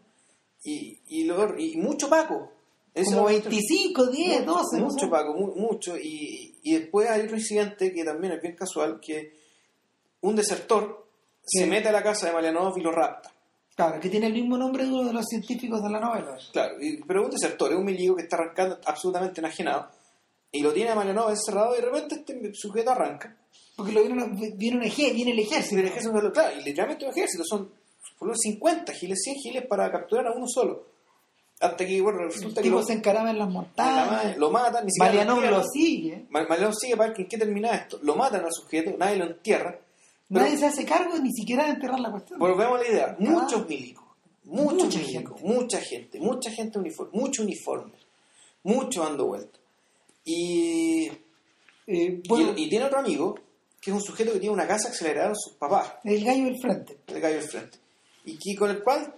[0.64, 2.52] Y, y, lo- y mucho Paco.
[2.94, 4.78] Eso Como es lo- 25, 10, mucho, 12.
[4.80, 5.10] no Mucho.
[5.10, 5.96] Paco, mu- mucho.
[5.96, 9.32] Y, y después hay otro incidente que también es bien casual, que
[10.22, 11.06] un desertor
[11.46, 11.60] Sí.
[11.60, 13.32] se mete a la casa de Malianov y lo rapta.
[13.76, 16.36] Claro, que tiene el mismo nombre de uno de los científicos de la novela.
[16.52, 19.88] Claro, y- pero un desertor, es un miligo que está arrancando absolutamente enajenado.
[20.50, 23.36] Y lo tiene a Malianov encerrado y de repente este sujeto arranca.
[23.78, 25.80] Porque lo viene, un- viene, un eje- viene el ejército.
[25.80, 27.70] el ejército, claro, y literalmente un ejército, son
[28.18, 30.86] por lo menos 50 giles, 100 giles para capturar a uno solo.
[31.60, 34.36] Hasta que, bueno, El resulta que tipo lo, se encarama en las la montañas.
[34.36, 36.26] lo matan, ni siquiera Mariano lo sigue.
[36.30, 37.98] Ma- Mariano sigue para ver que en qué termina esto.
[38.02, 39.78] Lo matan al sujeto, nadie lo entierra.
[40.28, 42.38] Pero Nadie se hace cargo ni siquiera de enterrar la cuestión.
[42.38, 43.06] volvemos a la idea.
[43.12, 43.16] Ah.
[43.20, 44.04] Muchos milicos,
[44.44, 47.92] muchos Mucha milicos, mucha gente, mucha gente uniforme, mucho uniforme,
[48.64, 49.60] mucho dando vueltas.
[50.24, 51.10] Y,
[51.86, 53.34] Eh, bueno, y, y tiene otro amigo,
[53.80, 56.56] que es un sujeto que tiene una casa acelerada en sus papás, el gallo del
[56.60, 56.98] frente.
[57.06, 57.78] el gallo del frente.
[58.24, 59.14] Y que, con el cual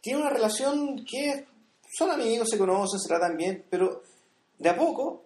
[0.00, 1.46] tiene una relación que
[1.98, 4.02] son amigos, se conocen, se tratan bien, pero
[4.58, 5.22] de a poco,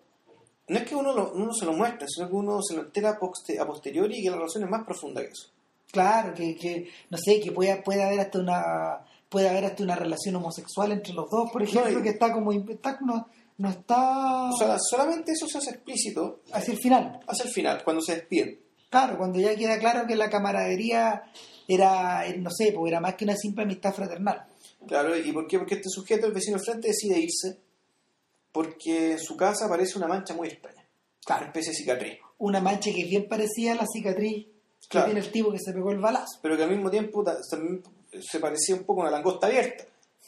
[0.69, 3.11] no es que uno, lo- uno se lo muestre, sino que uno se lo entera
[3.11, 5.49] a poste- a posteriori y que la relación es más profunda que eso.
[5.91, 9.95] Claro, que, que no sé, que puede, puede haber hasta una puede haber hasta una
[9.95, 13.69] relación homosexual entre los dos, por ejemplo, No, y- que está como está, no, no
[13.71, 17.21] está O sea, solamente eso se hace explícito hacia el final.
[17.27, 18.59] hacia el final, cuando se despiden.
[18.91, 21.25] Claro, cuando ya queda claro que la camaradería
[21.67, 24.45] era, no sé, pues era más que una simple amistad fraternal.
[24.87, 25.59] Claro, ¿y por qué?
[25.59, 27.59] Porque este sujeto, el vecino del frente, decide irse
[28.53, 30.85] porque en su casa aparece una mancha muy extraña.
[31.29, 32.19] Una especie de cicatriz.
[32.39, 34.47] Una mancha que es bien parecida a la cicatriz
[34.89, 35.07] Claro.
[35.07, 36.39] que tiene el tipo que se pegó el balazo.
[36.41, 37.83] Pero que al mismo tiempo también
[38.21, 39.85] se parecía un poco a una langosta abierta.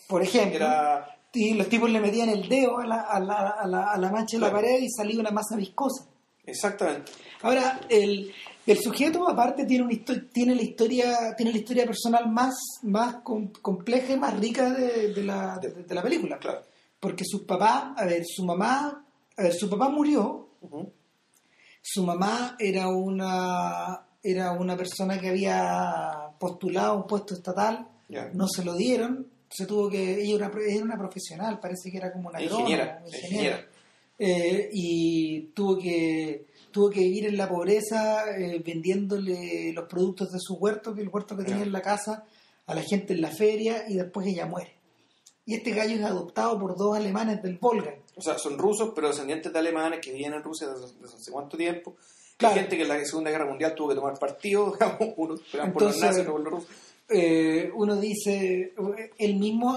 [0.06, 3.66] Por ejemplo, Era y los tipos le metían el dedo a la, a la, a
[3.66, 4.62] la, a la mancha de la Claro.
[4.66, 6.04] pared y salía una masa viscosa.
[6.44, 7.10] exactamente.
[7.42, 8.34] Ahora, el,
[8.66, 9.94] el sujeto aparte tiene, una
[10.32, 15.12] tiene, la historia, tiene la historia personal más, más com- compleja y más rica de,
[15.12, 16.38] de la, de, de la película.
[16.38, 16.62] Claro.
[17.00, 19.04] Porque su papá, a ver, su mamá,
[19.36, 20.48] a ver, su papá murió,
[21.82, 27.88] su mamá era una, era una persona que había postulado un puesto estatal,
[28.34, 31.96] no se lo dieron, se tuvo que, ella era, una- era una profesional, parece que
[31.96, 33.66] era como una Ingeniera, agrónoma, ingeniera.
[34.18, 40.38] Eh, y tuvo que tuvo que vivir en la pobreza eh, vendiéndole los productos de
[40.40, 42.24] su huerto, que el huerto que tenía en la casa,
[42.66, 44.74] a la gente en la feria y después ella muere.
[45.46, 47.94] Y este gallo es adoptado por dos alemanes del Volga.
[48.16, 51.32] O sea, son rusos, pero descendientes de alemanes que vivían en Rusia desde, desde hace
[51.32, 51.96] cuánto tiempo.
[52.36, 52.54] Claro.
[52.54, 55.40] Hay gente que en la Segunda Guerra Mundial tuvo que tomar partido, digamos, unos
[55.72, 56.70] por los nazis, por los rusos.
[57.08, 58.72] Eh, uno dice,
[59.18, 59.76] él mismo,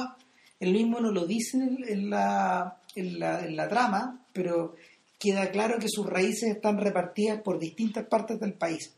[0.60, 4.76] él mismo no lo dice en la, en, la, en la trama, pero
[5.24, 8.94] queda claro que sus raíces están repartidas por distintas partes del país.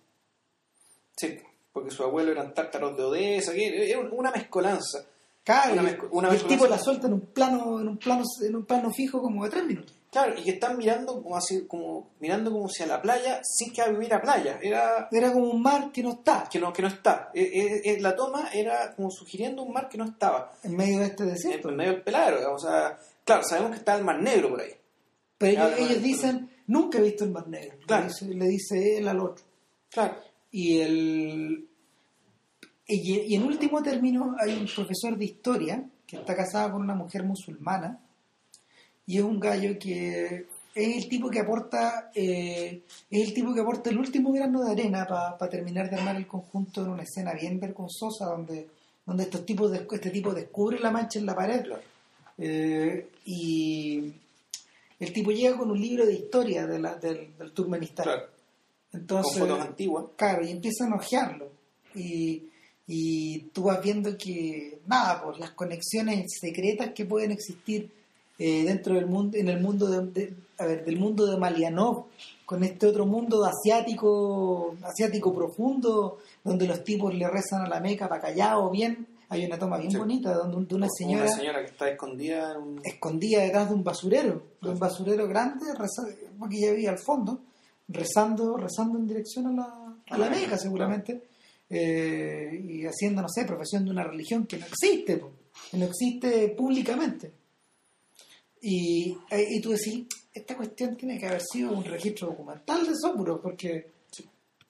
[1.16, 1.38] Sí,
[1.72, 5.06] porque su abuelo eran tártaros de Odessa, era una mezcolanza.
[5.44, 6.48] Claro, Una y- mezco- una y el mezcolanza.
[6.48, 9.50] tipo la suelta en un plano, en un plano, en un plano fijo como de
[9.52, 9.94] tres minutos.
[10.12, 13.74] Claro, y que están mirando como así, como mirando como si a la playa sin
[13.74, 14.58] que hubiera playa.
[14.62, 17.30] Era Era como un mar que no está que no, que no está.
[17.34, 20.54] Eh, eh, eh, la toma era como sugiriendo un mar que no estaba.
[20.64, 21.70] en medio de este En, desierto.
[21.70, 22.04] en medio del
[22.38, 24.72] digamos, o sea, claro, sabemos que está el mar negro por ahí.
[25.38, 26.04] Pero ellos, Claro, ellos claro.
[26.04, 27.78] dicen, nunca he visto el mar negro.
[27.86, 28.04] Claro.
[28.06, 29.44] Le, dice, le dice él al otro.
[29.92, 30.16] Claro.
[30.52, 31.68] Y el
[32.88, 36.94] y, y en último término hay un profesor de historia que está casado con una
[36.96, 38.00] mujer musulmana
[39.08, 40.46] y es un gallo que
[40.76, 44.72] es el tipo que aporta eh, es el tipo que aporta el último grano de
[44.72, 48.68] arena para terminar de armar el conjunto en una escena bien vergonzosa donde
[49.06, 51.66] donde estos tipos de- este tipo descubre la mancha en la pared
[52.38, 54.14] eh, y
[55.00, 58.24] el tipo llega con un libro de historia de la- del, del Turkmenistán Claro.
[58.94, 60.06] entonces Con fotos antiguas.
[60.16, 61.50] Claro, y empiezan a ojearlo.
[61.94, 62.44] Y,
[62.88, 67.90] y tú vas viendo que, nada, pues las conexiones secretas que pueden existir
[68.38, 72.06] eh, dentro del mundo, en el mundo de, de- a ver, del mundo de Malianov,
[72.46, 78.08] con este otro mundo asiático, asiático profundo, donde los tipos le rezan a la meca
[78.08, 79.08] para callado bien.
[79.30, 79.98] Hay una toma bien Sí.
[79.98, 82.82] bonita donde de una señora Una señora que está escondida en un...
[82.84, 86.08] escondida detrás de un basurero, de un basurero grande, reza-
[86.38, 87.42] porque ya había al fondo,
[87.88, 91.24] rezando, rezando en dirección a la, a la Meca seguramente,
[91.70, 95.22] eh, y haciendo, no sé, profesión de una religión que no existe,
[95.72, 97.32] que no existe públicamente.
[98.62, 102.94] Y, eh, y tú decís, esta cuestión tiene que haber sido un registro documental de
[102.96, 103.92] Sopuro, porque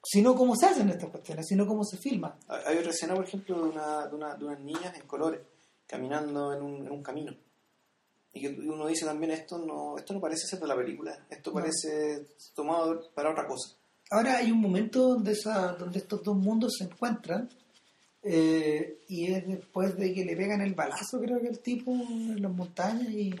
[0.08, 1.46] si no, ¿cómo se hacen estas cuestiones?
[1.48, 2.34] Si no, ¿cómo se filman?
[2.48, 5.40] Hay otra escena, por ejemplo, de, una, de, una- de unas niñas en colores
[5.86, 7.34] caminando en un, en un camino.
[8.32, 11.50] Y que uno dice también, esto no esto no parece ser de la película, esto
[11.50, 11.54] No.
[11.54, 13.74] parece tomado para otra cosa.
[14.10, 17.48] Ahora hay un momento donde, esa, donde estos dos mundos se encuentran
[18.22, 22.42] eh, y es después de que le pegan el balazo, creo que el tipo en
[22.42, 23.34] las montañas y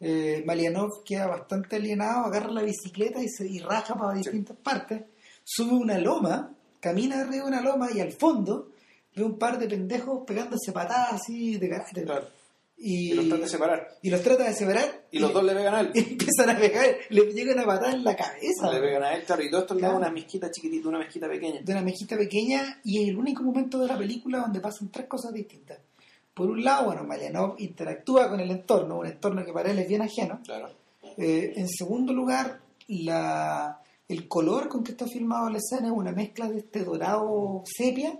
[0.00, 5.02] eh, Malianov queda bastante alienado, agarra la bicicleta y, se, y raja para distintas partes,
[5.44, 8.70] sube una loma, camina arriba de una loma y al fondo
[9.14, 11.68] ve un par de pendejos pegándose patadas así de.
[12.04, 12.26] Claro.
[12.76, 13.88] Y, Y los trata de separar.
[14.02, 15.92] y los trata de separar Y los dos le pegan a él.
[15.94, 18.72] y empiezan a pegar, le llegan a patar en la cabeza.
[18.72, 19.42] Le pegan a él, claro.
[19.44, 21.60] Y todo esto le da una mezquita chiquitita, una mezquita pequeña.
[21.62, 25.06] de una mejita pequeña y es el único momento de la película donde pasan tres
[25.06, 25.78] cosas distintas.
[26.34, 29.86] Por un lado, bueno, Marianov interactúa con el entorno, un entorno que para él es
[29.88, 30.40] bien ajeno.
[30.44, 30.68] Claro.
[31.16, 36.12] Eh, en segundo lugar, la, el color con que está filmado la escena es una
[36.12, 38.18] mezcla de este dorado sepia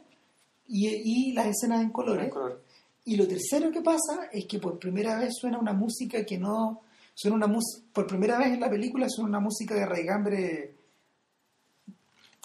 [0.66, 2.24] y, y las escenas en colores.
[2.24, 2.62] En color.
[3.04, 6.80] Y lo tercero que pasa es que por primera vez suena una música que no...
[7.16, 7.58] Suena una
[7.92, 10.74] por primera vez en la película suena una música de raigambre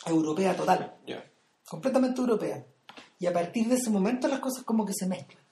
[0.05, 1.23] europea total Ya.
[1.67, 2.63] completamente europea.
[3.19, 5.43] Y a partir de ese momento las cosas como que se mezclan.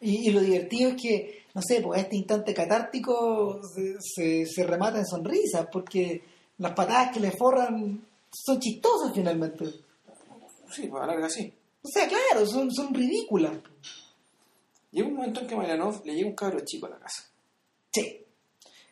[0.00, 4.64] Y, y lo divertido es que, no sé, pues este instante catártico se, se, se
[4.64, 6.22] remata en sonrisas, porque
[6.58, 9.64] las patadas que le forran son chistosas finalmente.
[10.70, 11.52] Sí, pues a larga sí.
[11.82, 13.52] O sea, claro, son, son ridículas.
[14.90, 17.24] Llega un momento en que Marianov le llega un cabro chico a la casa.
[17.92, 18.20] Sí.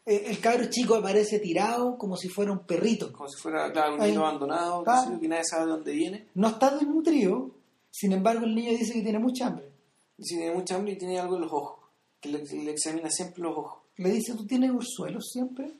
[0.04, 3.12] Eh, El cabro chico aparece tirado como si fuera un perrito.
[3.12, 4.10] Como si fuera, claro, un Ay.
[4.10, 4.84] niño abandonado,
[5.20, 6.26] que nadie sabe de dónde viene.
[6.34, 7.50] No está desnutrido,
[7.90, 9.70] sin embargo el niño dice que tiene mucha hambre.
[10.18, 11.78] Si tiene mucha hambre y tiene algo en los ojos.
[12.20, 13.82] Que le, le examina siempre los ojos.
[13.96, 15.72] Le dice, ¿tú tienes ursuelos siempre?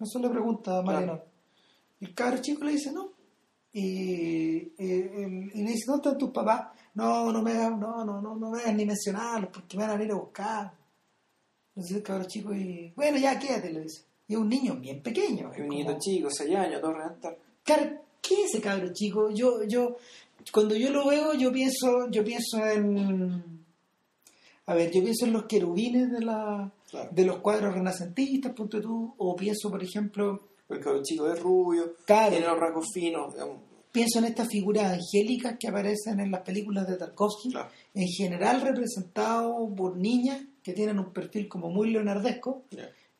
[0.00, 1.20] Eso le pregunta a Mariano.
[2.00, 3.10] El cabro chico le dice, no.
[3.72, 6.68] Y, y le dice, ¿dónde están tus papás?
[6.94, 9.92] No, no me hagas, no, no, no, no me hagas ni mencionarlos porque me van
[9.92, 10.72] a venir a buscar.
[11.74, 14.02] Dice el cabro chico y, bueno, ya quédate, le dice.
[14.28, 15.50] Y es un niño bien pequeño.
[15.52, 17.36] es Un como- niñito chico, 6 años, todo reventar.
[17.62, 19.30] Claro, ¿qué es ese cabro chico?
[19.30, 19.96] Yo, yo,
[20.52, 23.42] cuando yo lo veo, yo pienso, yo pienso en,
[24.66, 27.08] a ver, yo pienso en los querubines de la, Claro.
[27.12, 32.30] de los cuadros renacentistas, punto tú, o pienso, por ejemplo, El chico es rubio, Claro.
[32.30, 33.32] tiene los rasgos finos.
[33.34, 33.58] digamos.
[33.92, 37.70] pienso en estas figuras angélicas que aparecen en las películas de Tarkovsky, Claro.
[37.94, 42.64] en general representados por niñas que tienen un perfil como muy leonardesco,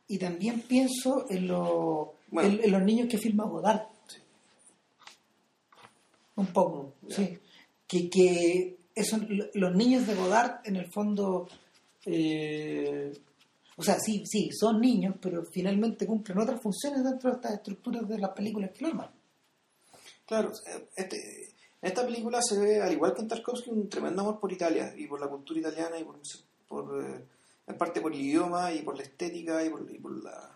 [0.09, 2.49] y también pienso en, los Bueno.
[2.51, 3.83] en, en los niños que filma Godard.
[4.07, 4.19] Sí.
[6.37, 7.39] Un poco, sí.
[7.89, 9.21] Que, que esos,
[9.55, 11.49] los niños de Godard, en el fondo,
[12.05, 13.13] eh,
[13.77, 18.09] o sea, sí, sí, son niños, pero finalmente cumplen otras funciones dentro de estas estructuras
[18.09, 19.11] de las películas que lo arman.
[20.27, 20.51] Claro,
[20.97, 21.17] este,
[21.83, 24.93] en esta película se ve, al igual que en Tarkovsky, un tremendo amor por Italia
[24.97, 26.19] y por la cultura italiana y por,
[26.67, 27.25] por, eh,
[27.67, 30.53] en parte por el idioma y por la estética y por, y por la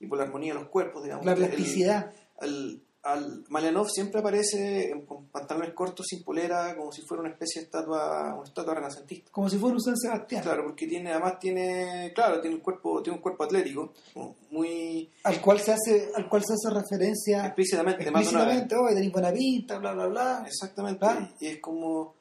[0.00, 1.24] y por la armonía de los cuerpos, digamos.
[1.26, 2.12] La El- plasticidad.
[3.12, 7.60] Al, al Malianov siempre aparece con pantalones cortos sin polera, como si fuera una especie
[7.62, 9.30] de estatua, una estatua renacentista.
[9.32, 10.42] Como si fuera un San Sebastián.
[10.42, 13.92] Claro, porque tiene, además tiene, claro, tiene un cuerpo, tiene un cuerpo atlético,
[14.50, 19.32] muy Al cual se hace, al cual se hace referencia explícitamente, explícitamente, oye, tenés buena
[19.32, 20.44] pinta, bla, bla, bla.
[20.46, 21.06] Exactamente,
[21.40, 22.14] y es como,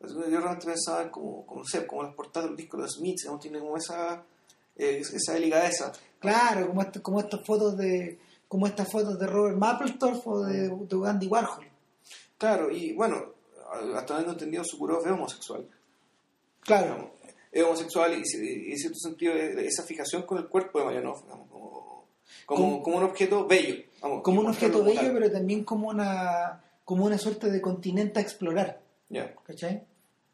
[0.00, 2.82] yo realmente pensaba en como, como, no sé, como las portadas de los discos de
[2.82, 3.38] los Smiths, ¿no?
[3.38, 4.22] tiene como esa,
[4.76, 5.92] eh, esa delicadeza.
[6.18, 8.18] Claro, como, esto- como estas fotos de
[8.52, 11.64] como estas fotos de Robert Mapplethorpe o de, de Andy Warhol.
[12.36, 13.16] Claro, y bueno,
[13.96, 15.66] hasta donde he entendido, Sukurov es homosexual.
[16.60, 17.10] Claro, digamos.
[17.50, 18.18] es homosexual y,
[18.68, 21.70] y en cierto sentido esa fijación con el cuerpo de Marianov, digamos, como,
[22.44, 23.76] como, Como- como un objeto bello.
[24.02, 28.22] vamos, como un objeto bello, pero también como una como una suerte de continente a
[28.22, 29.34] explorar, Ya.
[29.46, 29.82] ¿cachai?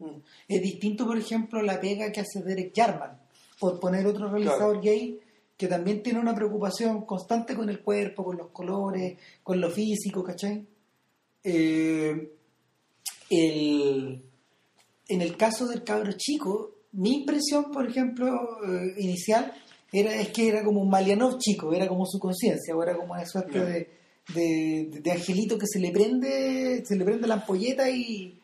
[0.00, 0.16] Mm.
[0.48, 3.16] Es distinto, por ejemplo, la pega que hace Derek Jarman,
[3.60, 5.20] por poner otro realizador gay
[5.58, 10.22] que también tiene una preocupación constante con el cuerpo, con los colores, con lo físico,
[10.24, 10.64] ¿cachai?
[11.44, 12.32] Eh,
[13.30, 14.22] el-
[15.08, 18.28] en el caso del cabro chico, mi impresión, por ejemplo,
[18.66, 19.52] eh, inicial,
[19.92, 23.12] era es que era como un Malianov chico, era como su conciencia, o era como
[23.14, 23.90] una suerte de,
[24.34, 28.38] de, de angelito que se le prende, se le prende la ampolleta y,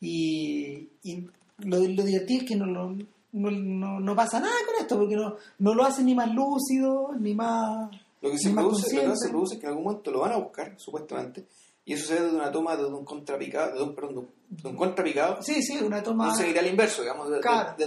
[0.00, 1.26] y, y
[1.58, 2.96] lo, lo divertido es que no, lo-
[3.32, 7.12] no, no, no pasa nada con esto, porque no, no lo hace ni más lúcido,
[7.18, 10.10] ni más, Lo que se produce, lo que se produce es que en algún momento
[10.10, 11.46] lo van a buscar, supuestamente,
[11.84, 14.72] y eso se ve de una toma de un contrapicado, de un, perdón, de un-
[14.72, 16.28] de contrapicado, Sí, sí, una toma...
[16.28, 17.74] un seguirá al inverso, digamos, de, de- Claro.
[17.78, 17.86] de-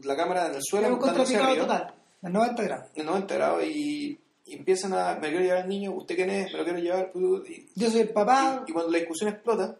[0.00, 2.86] de la cámara en el suelo, es un contrapicado arriba, total, a 90 grados.
[2.94, 6.52] en 90 grados, y, y empiezan a, me quiero llevar al niño, ¿usted quién es?
[6.52, 9.76] Me lo quiero llevar, y, Yo soy el papá, Y, y cuando la discusión explota,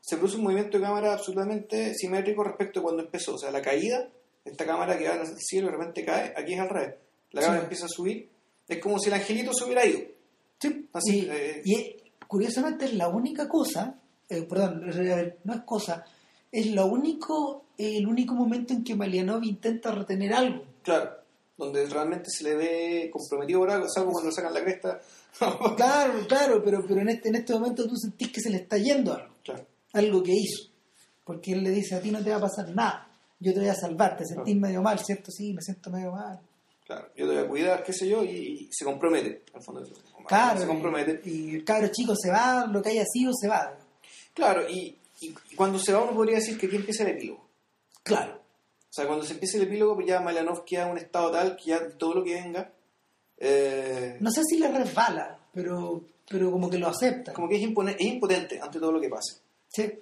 [0.00, 3.34] se produce un movimiento de cámara absolutamente simétrico respecto a cuando empezó.
[3.34, 4.08] O sea, la caída,
[4.50, 6.94] esta cámara que va el cielo y de repente cae, aquí es al revés.
[7.32, 7.64] La cámara Sí.
[7.64, 8.28] empieza a subir,
[8.68, 10.00] es como si el angelito se hubiera ido.
[10.60, 11.96] Sí, Así, y, eh, y,
[12.26, 14.82] curiosamente es la única cosa, eh, perdón,
[15.44, 16.04] no es cosa,
[16.50, 20.64] es lo único, el único momento en que Malianov intenta retener algo.
[20.82, 21.10] Claro,
[21.56, 25.00] donde realmente se le ve comprometido por algo, salvo cuando le sacan la cresta.
[25.76, 28.76] Claro, claro, pero, pero en, este, en este momento tú sentís que se le está
[28.78, 30.70] yendo algo, claro, algo que hizo.
[31.24, 33.07] Porque él le dice, a ti no te va a pasar nada,
[33.40, 34.60] yo te voy a salvar, te sentís Claro.
[34.60, 35.30] medio mal, ¿cierto?
[35.30, 36.40] Sí, me siento medio mal.
[36.86, 39.82] claro, yo te voy a cuidar, qué sé yo, y, y se compromete, al fondo.
[40.26, 41.20] Claro, se compromete.
[41.24, 43.74] y, y el cabro chico se va, lo que haya sido se va.
[44.34, 47.46] Claro, y, y- y cuando se va uno podría decir que aquí empieza el epílogo.
[48.02, 48.34] Claro.
[48.36, 51.56] O sea, cuando se empieza el epílogo, pues ya Malianov queda en un estado tal
[51.56, 52.72] que ya todo lo que venga,
[53.38, 57.32] eh, No sé si le resbala, pero, pero como que lo acepta.
[57.32, 59.40] como que es, impone- es impotente ante todo lo que pase.
[59.68, 59.92] Sí,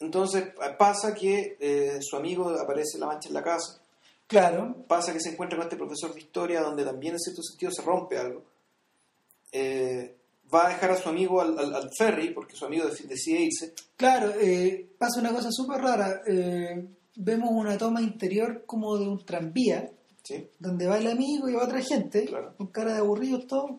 [0.00, 0.48] Entonces
[0.78, 3.80] pasa que eh, su amigo aparece la mancha en la casa,
[4.26, 4.74] claro.
[4.88, 7.82] pasa que se encuentra con este profesor de historia donde también en cierto sentido se
[7.82, 8.42] rompe algo.
[9.52, 10.16] Eh,
[10.52, 13.40] va a dejar a su amigo al, al- al ferry porque su amigo dec- decide
[13.42, 13.74] irse.
[13.96, 16.22] Claro, eh, pasa una cosa súper rara.
[17.16, 19.90] vemos una toma interior como de un tranvía,
[20.22, 20.48] ¿sí?
[20.58, 22.54] donde va el amigo y va otra gente, Claro.
[22.56, 23.72] con cara de aburridos todos,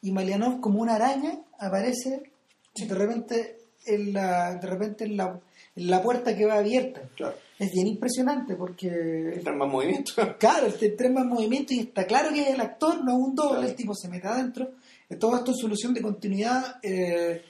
[0.00, 2.32] y Malianov como una araña aparece
[2.74, 3.57] de repente
[3.94, 5.40] en la, de repente en la,
[5.76, 7.02] en la puerta que va abierta.
[7.16, 7.34] Claro.
[7.58, 8.88] Es bien impresionante porque
[9.34, 10.12] Entra en más movimiento.
[10.38, 13.50] Claro, este tren más movimiento y está claro que el actor, no es un doble,
[13.58, 13.68] Claro.
[13.68, 14.70] el tipo se mete adentro.
[15.08, 17.42] Eh, Todo esto es solución de continuidad eh,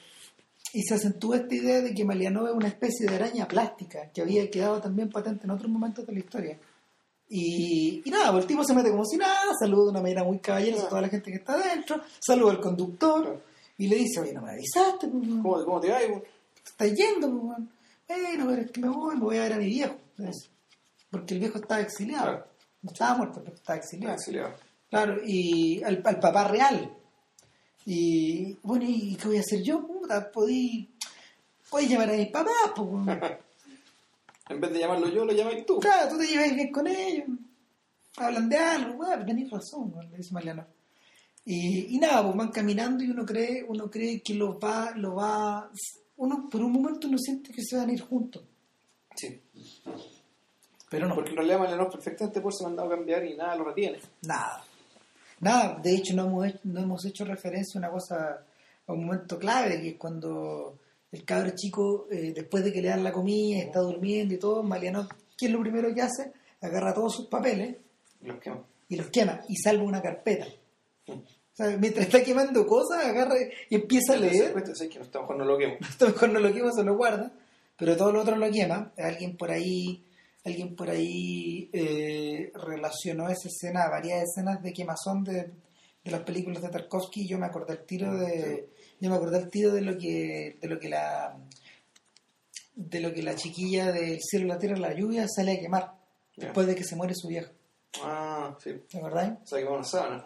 [0.73, 4.21] y se acentúa esta idea de que Malianov es una especie de araña plástica que
[4.21, 6.59] había quedado también patente en otros momentos de la historia.
[7.31, 10.23] Y, y nada, pues el tipo se mete como si nada, saluda de una manera
[10.23, 13.43] muy caballerosa a toda la gente que está adentro, saluda al conductor.
[13.79, 15.99] Y le dice, oye, no me avisaste, pues, ¿Cómo, cómo te va?
[16.01, 17.57] estás yendo, pues.
[18.07, 19.95] Bueno, pero es que me voy, me voy a ver a mi viejo.
[20.17, 20.51] Entonces,
[21.09, 22.23] Porque el viejo estaba exiliado.
[22.25, 22.45] Claro.
[22.81, 24.13] No estaba muerto, pero estaba exiliado.
[24.15, 24.53] Exiliado.
[24.89, 26.95] Claro, y al, al papá real.
[27.85, 29.85] Y bueno, ¿y qué voy a hacer yo?
[29.85, 30.89] Puta, podí,
[31.69, 33.17] podí llamar a mis papás, pues.
[34.49, 35.77] En vez de llamarlo yo, lo llamáis tú.
[35.79, 37.27] Claro, tú te llevas bien con ellos.
[38.17, 40.65] Hablan de algo, weón, tenés razón, le dice Mariano.
[41.51, 45.15] Y, y nada, pues van caminando y uno cree, uno cree que los va, lo
[45.15, 45.67] va,
[46.17, 48.43] uno por un momento uno siente que se van a ir juntos.
[49.15, 49.41] Sí.
[50.91, 51.15] Pero no.
[51.15, 53.99] Porque en realidad Malianov perfectamente por se mandado a cambiar y nada lo retiene.
[54.21, 54.63] Nada.
[55.39, 58.45] Nada, de hecho no hemos, hecho, no hemos hecho referencia a una cosa,
[58.85, 60.77] a un momento clave, que es cuando
[61.11, 64.61] el cabro chico, eh, después de que le dan la comida, está durmiendo y todo,
[64.61, 66.31] Maliano, ¿qué es lo primero que hace?
[66.61, 67.75] Agarra todos sus papeles
[68.21, 68.63] Y los quema.
[68.89, 70.45] y los quema y salva una carpeta.
[71.07, 71.13] Mm.
[71.59, 73.35] Sea, mientras está quemando cosas, agarra
[73.69, 74.51] y empieza a Se leer.
[74.53, 75.75] cuenta, ¿sabes que no, está mejor no lo quemo.
[75.89, 77.33] Esto mejor no lo quema, se lo guarda,
[77.77, 78.93] pero todo lo otro lo quema.
[78.97, 80.05] Alguien por ahí,
[80.45, 85.51] alguien por ahí eh, relacionó esa escena a varias escenas de quemazón de,
[86.03, 88.69] de las películas de Tarkovsky, yo me acordé el tiro de
[89.01, 91.35] yo me acordé el tiro de lo que de lo que la
[92.75, 95.93] de lo que la chiquilla del cielo, la tierra, la lluvia sale a quemar
[96.37, 97.51] después de que se muere su viejo.
[98.01, 98.71] Ah, sí.
[98.89, 99.33] ¿Te acordáis?
[99.43, 100.25] O sea, que una sábana.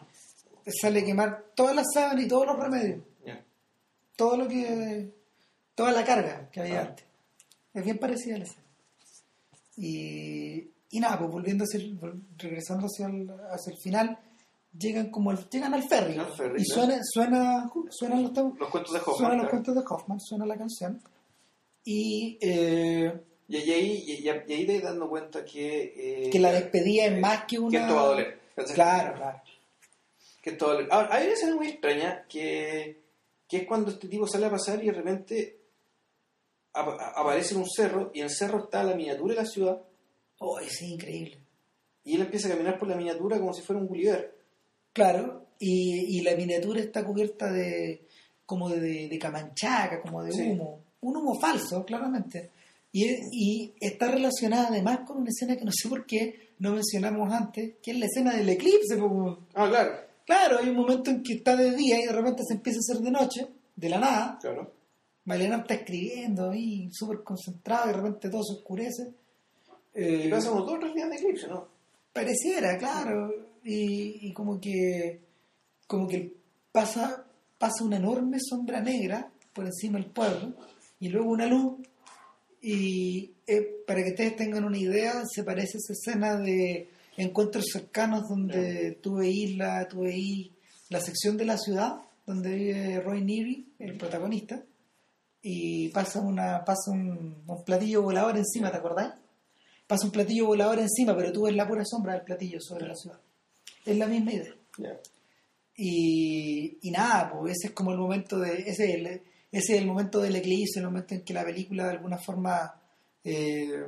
[0.65, 3.01] Sale a quemar todas las sábanas y todos los remedios.
[4.15, 5.11] Todo lo que.
[5.75, 6.85] toda la carga que había Ah.
[6.89, 7.05] antes.
[7.73, 8.63] Es bien parecida a la escena.
[9.75, 11.97] Y, y nada, pues volviendo hacia el,
[12.37, 14.19] regresando hacia el, hacia el final,
[14.77, 16.17] llegan como al, llegan al ferry.
[16.17, 19.15] Al ferry, y suena, suena, suenan los Los cuentos de Hoffman.
[19.17, 19.49] suenan los claro.
[19.49, 21.01] cuentos de Hoffman, suena la canción.
[21.83, 23.11] Y eh,
[23.47, 26.25] Y, ahí, y, y- y ahí te dando cuenta que...
[26.27, 27.71] eh, que la despedida es más que una.
[27.71, 28.39] Que esto va a doler.
[28.75, 29.41] Claro, claro.
[30.43, 30.87] Que doler.
[30.91, 33.01] Ahora, hay una escena muy extraña que,
[33.47, 35.57] que es cuando este tipo sale a pasar y de repente
[36.73, 39.81] ap- aparece en un cerro y en el cerro está la miniatura de la ciudad
[40.39, 41.39] Oh, es increíble.
[42.03, 44.37] y él empieza a caminar por la miniatura como si fuera un Gulliver.
[44.91, 48.05] Claro, y, y la miniatura está cubierta de
[48.45, 50.41] como de, camanchaca, como de Sí.
[50.41, 50.81] humo.
[51.01, 52.49] Un humo falso, claramente.
[52.91, 57.31] Y, y está relacionada además con una escena que no sé por qué no mencionamos
[57.31, 58.97] antes, que es la escena del eclipse.
[58.97, 59.39] po.
[59.53, 60.12] Ah, claro.
[60.25, 62.81] Claro, hay un momento en que está de día y de repente se empieza a
[62.81, 64.37] hacer de noche, de la nada.
[64.41, 64.71] Claro.
[65.25, 69.13] Mariana está escribiendo ahí, súper concentrado, y de repente todo se oscurece.
[69.93, 71.67] Eh, Y pasa unos dos o tres días de eclipse, ¿no?
[72.11, 73.31] Pareciera, claro.
[73.63, 75.21] Y, y como que
[75.87, 76.33] como que
[76.71, 77.25] pasa,
[77.57, 80.53] pasa una enorme sombra negra por encima del pueblo
[80.99, 81.75] y luego una luz.
[82.61, 87.65] Y eh, para que ustedes tengan una idea, se parece a esa escena de encuentros
[87.71, 90.51] cercanos donde tú veís la, tú veís
[90.89, 94.63] la sección de la ciudad donde vive Roy Neary, el protagonista,
[95.41, 99.11] y pasa una pasa un, un platillo volador encima, ¿te acordáis?
[99.87, 102.95] pasa un platillo volador encima, pero tú ves la pura sombra del platillo sobre la
[102.95, 103.19] ciudad.
[103.85, 104.55] Es la misma idea.
[105.75, 108.53] Y, y nada, pues ese es como el momento de.
[108.53, 111.85] Ese es el, ese es el momento del eclipse, el momento en que la película
[111.85, 112.73] de alguna forma
[113.23, 113.85] eh,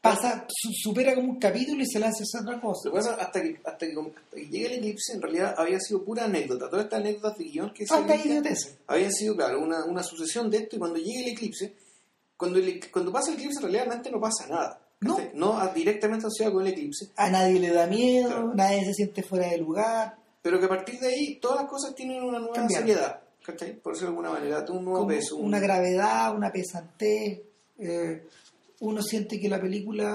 [0.00, 2.88] pasa, su- supera como un capítulo y se lanza hacia otra cosa.
[2.88, 5.78] Lo que pasa hasta que, hasta que, hasta que llega el eclipse, en realidad había
[5.80, 6.68] sido pura anécdota.
[6.70, 7.94] Todas estas anécdotas de guion que se
[8.86, 10.76] habían sido, claro, una, una sucesión de esto.
[10.76, 11.74] Y cuando llega el eclipse,
[12.36, 14.80] cuando, el- cuando pasa el eclipse, realmente no pasa nada.
[15.00, 15.18] No.
[15.34, 17.08] No a- directamente asociado con el eclipse.
[17.16, 18.52] A nadie le da miedo, Claro.
[18.54, 20.16] nadie se siente fuera de lugar.
[20.42, 23.20] Pero que a partir de ahí, todas las cosas tienen una nueva seriedad.
[23.44, 23.74] ¿cachai?
[23.76, 25.36] Por decirlo de alguna manera, un nuevo como peso.
[25.36, 27.40] un- una gravedad, una pesantez.
[27.78, 28.26] eh,
[28.80, 30.14] uno siente que la película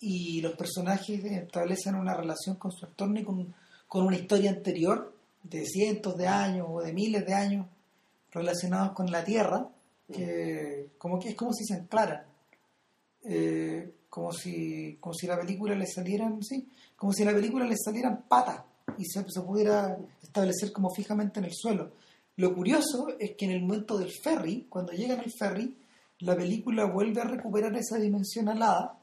[0.00, 3.54] y los personajes establecen una relación con su entorno y con,
[3.86, 7.66] con una historia anterior de cientos de años o de miles de años
[8.30, 9.68] relacionados con la Tierra,
[10.12, 12.22] que como que es como si se anclaran.
[13.24, 17.76] Eh, como si como si la película le salieran sí como si la película le
[17.76, 18.62] salieran patas
[18.96, 21.92] y se, se pudiera establecer como fijamente en el suelo
[22.36, 25.76] lo curioso es que en el momento del ferry cuando llegan al ferry
[26.20, 28.98] la película vuelve a recuperar esa dimensión alada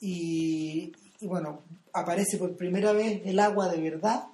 [0.00, 1.62] y, y bueno
[1.92, 4.24] aparece por primera vez el agua de verdad.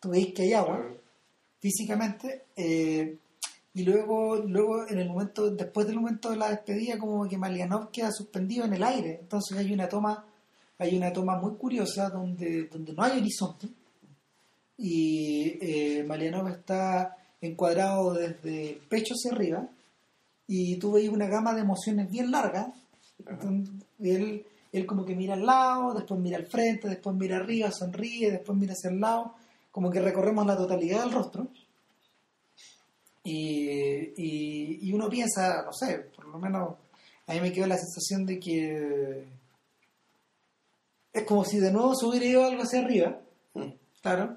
[0.00, 0.86] Tú veis que hay agua
[1.60, 3.18] físicamente eh,
[3.74, 7.90] y luego luego en el momento después del momento de la despedida como que Malianov
[7.90, 9.18] queda suspendido en el aire.
[9.20, 10.24] Entonces hay una toma
[10.78, 13.68] hay una toma muy curiosa donde donde no hay horizonte
[14.76, 19.68] y eh, Malianov está encuadrado desde el pecho hacia arriba
[20.46, 22.68] y tú veis una gama de emociones bien largas
[23.42, 27.70] donde él él como que mira al lado después mira al frente después mira arriba
[27.70, 29.34] sonríe después mira hacia el lado.
[29.70, 31.48] Como que recorremos la totalidad del rostro.
[33.24, 36.76] Y, y, y uno piensa, no sé, por lo menos
[37.26, 39.24] a mí me quedó la sensación de que
[41.12, 43.20] es como si de nuevo se hubiera ido algo hacia arriba,
[43.54, 43.70] Mm.
[44.02, 44.36] claro,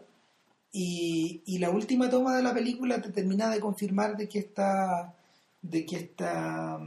[0.72, 5.14] y, y la última toma de la película te termina de confirmar de que esta,
[5.70, 6.78] de que esta,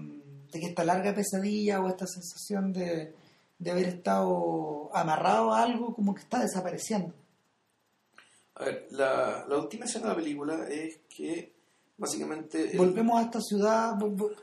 [0.52, 3.14] de que esta larga pesadilla o esta sensación de,
[3.58, 7.12] de haber estado amarrado a algo como que está desapareciendo.
[8.56, 11.52] A ver, la, la última escena de la película es que
[11.96, 12.72] básicamente...
[12.72, 13.94] el- Volvemos a esta ciudad,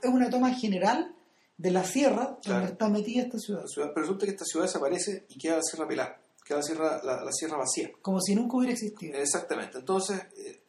[0.01, 1.13] es una toma general
[1.57, 2.59] de la sierra Claro.
[2.59, 5.63] donde está metida esta ciudad, ciudad, pero resulta que esta ciudad desaparece y queda la
[5.63, 7.91] sierra pelada, queda la sierra, la, la sierra vacía.
[8.01, 9.17] como si nunca hubiera existido.
[9.17, 9.79] Exactamente.
[9.79, 10.61] Entonces, eh,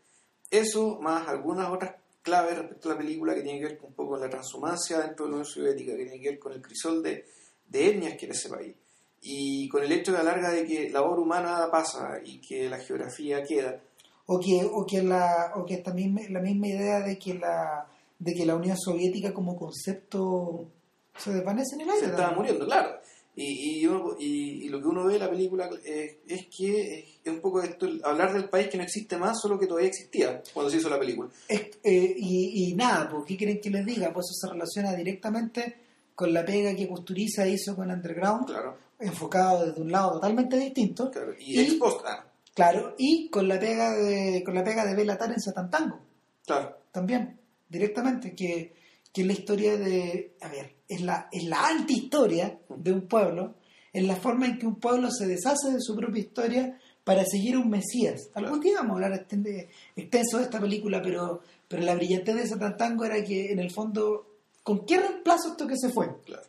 [0.50, 1.94] eso más algunas otras
[2.29, 5.24] claves respecto a la película que tienen que ver un poco con la transhumancia dentro
[5.24, 7.24] de la Unión Soviética, que tiene que ver con el crisol de,
[7.66, 8.74] de etnias que era ese país.
[9.20, 12.68] Y con el hecho de la larga de que la obra humana pasa y que
[12.68, 13.81] la geografía queda.
[14.26, 17.87] O que, o que, la, o que esta misma, la misma idea de que la,
[18.18, 20.68] de que la Unión Soviética como concepto
[21.16, 22.05] se desvanece en el aire.
[22.05, 22.97] Se estaba muriendo, claro.
[23.41, 27.18] Y, y, uno- y- y lo que uno ve en la película eh, es que
[27.24, 30.43] es un poco esto, hablar del país que no existe más, solo que todavía existía
[30.53, 31.28] cuando se hizo la película.
[31.47, 34.12] Es- eh, y, y nada, ¿por qué quieren que les diga?
[34.12, 35.76] Pues eso se relaciona directamente
[36.16, 41.09] con la pega que Custuriza hizo con Underground, Claro, enfocado desde un lado totalmente distinto,
[41.11, 41.32] claro.
[41.39, 44.97] Y, Y- ex post, ah, claro, y con la pega de con la pega de
[44.97, 46.01] Bela Tar en Satantango,
[46.45, 46.76] claro.
[46.91, 48.74] también, directamente, que,
[49.18, 53.56] que es la historia de, a ver, es la, es la antihistoria de un pueblo,
[53.92, 57.56] es la forma en que un pueblo se deshace de su propia historia para seguir
[57.56, 58.30] un Mesías.
[58.34, 59.66] Algún día vamos a hablar exten-
[59.96, 64.36] extenso de esta película, pero, pero la brillantez de Satantango era que, en el fondo,
[64.62, 66.06] ¿con qué reemplazo esto que se fue?
[66.24, 66.46] claro.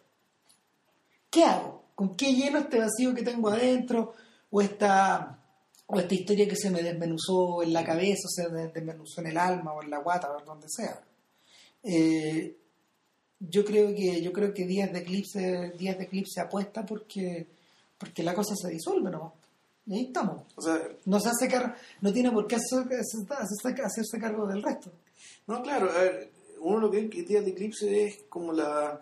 [1.31, 1.85] ¿Qué hago?
[1.95, 4.13] ¿Con qué lleno este vacío que tengo adentro?
[4.51, 5.39] ¿O esta,
[5.87, 9.27] o esta historia que se me desmenuzó en la cabeza, o se me desmenuzó en
[9.27, 11.01] el alma, o en la guata, o donde sea?
[11.83, 12.55] Eh,
[13.39, 17.47] yo creo que yo creo que Días de Eclipse, Días de Eclipse apuesta porque,
[17.97, 19.33] porque la cosa se disuelve nomás.
[19.85, 20.43] Y ahí estamos.
[20.55, 24.61] O sea, No se hace cargo, no tiene por qué hacer- hacerse, hacerse cargo del
[24.61, 24.91] resto.
[25.47, 29.01] No, claro, a ver, uno lo que ve que Días de Eclipse es como la.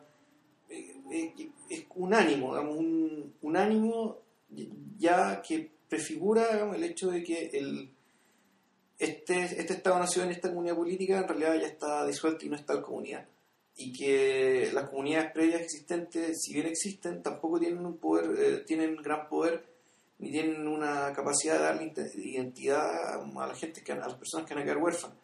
[0.70, 4.18] eh, eh, es un ánimo, un, un ánimo
[5.00, 7.90] ya que prefigura digamos, el hecho de que el,
[9.00, 12.82] este, este Estado-Nación, esta comunidad política, en realidad ya está disuelta y no es tal
[12.82, 13.26] comunidad.
[13.76, 18.96] Y que las comunidades previas existentes, si bien existen, tampoco tienen un poder, eh, tienen
[18.98, 19.64] gran poder,
[20.20, 24.56] ni tienen una capacidad de darle identidad a la gente, que, a las personas que
[24.56, 25.16] van a quedar huérfanas.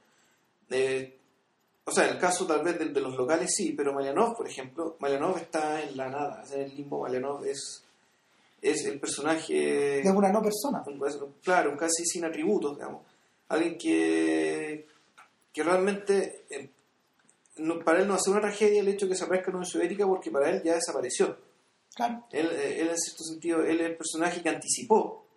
[0.69, 1.17] Eh,
[1.85, 4.47] o sea, en el caso tal vez de, de los locales sí, pero Malianov, por
[4.47, 7.01] ejemplo, Malianov está en la nada, en el limbo.
[7.01, 7.83] Malianov es,
[8.61, 10.83] es el personaje, Es una no persona.
[10.85, 13.01] un- claro, un casi sin atributos, digamos.
[13.49, 14.87] Alguien que,
[15.51, 16.69] que realmente, eh,
[17.57, 19.69] no- para él no hace una tragedia el hecho de que se aparezca en Unión
[19.69, 21.37] Soviética porque para él ya desapareció.
[21.95, 22.25] Claro.
[22.31, 25.27] Él, eh, él en cierto sentido, él es el personaje que anticipó,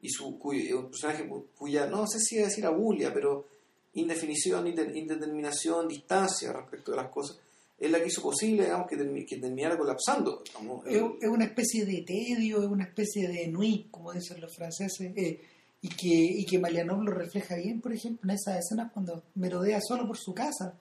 [0.00, 3.46] y su cuyo- un personaje cu- cuya, no sé si decir abulia, pero
[3.94, 7.38] indefinición, inde- indeterminación, distancia respecto de las cosas,
[7.78, 10.42] es la que hizo posible, digamos, que, que terminara colapsando.
[10.44, 10.86] digamos.
[10.86, 15.12] es, es una especie de tedio, es una especie de ennui, como dicen los franceses,
[15.16, 15.40] eh,
[15.86, 19.78] y que, y que Malianov lo refleja bien, por ejemplo, en esas escenas cuando merodea
[19.80, 20.74] solo por su casa.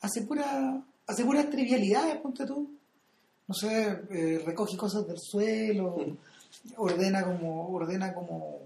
[0.00, 2.70] Hace pura hace puras trivialidades, ponte tú.
[3.48, 5.96] No sé, eh, recoge cosas del suelo,
[6.76, 8.60] ordena como ordena como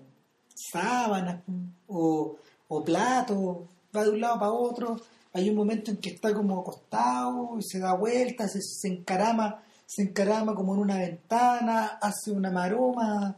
[0.55, 1.43] sábanas
[1.89, 2.37] o,
[2.69, 3.59] o platos,
[3.97, 5.01] va de un lado para otro.
[5.33, 9.63] Hay un momento en que está como acostado y se da vueltas, se, se encarama,
[9.87, 13.35] se encarama como en una ventana, hace una maroma,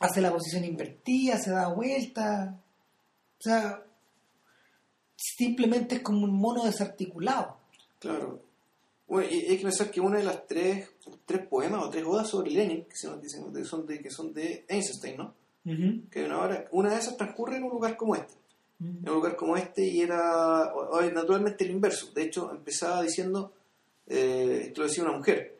[0.00, 2.58] hace la posición invertida, se da vuelta.
[3.38, 3.82] O sea,
[5.16, 7.56] simplemente es como un mono desarticulado.
[7.98, 8.40] Claro.
[9.06, 10.88] Bueno, y hay que pensar que una de las tres,
[11.26, 14.64] tres poemas o tres odas sobre Lenin, que son, de, son de, que son de
[14.68, 15.34] Einstein, ¿no?
[16.10, 18.34] Que una, hora- una de esas transcurre en un lugar como este.
[18.80, 20.72] en un lugar como este y era
[21.12, 22.12] naturalmente el inverso.
[22.12, 23.52] De hecho, empezaba diciendo,
[24.06, 25.58] eh, esto lo decía una mujer,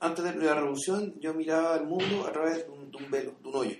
[0.00, 3.34] antes de la revolución yo miraba el mundo a través de un, de un velo,
[3.42, 3.76] de un hoyo,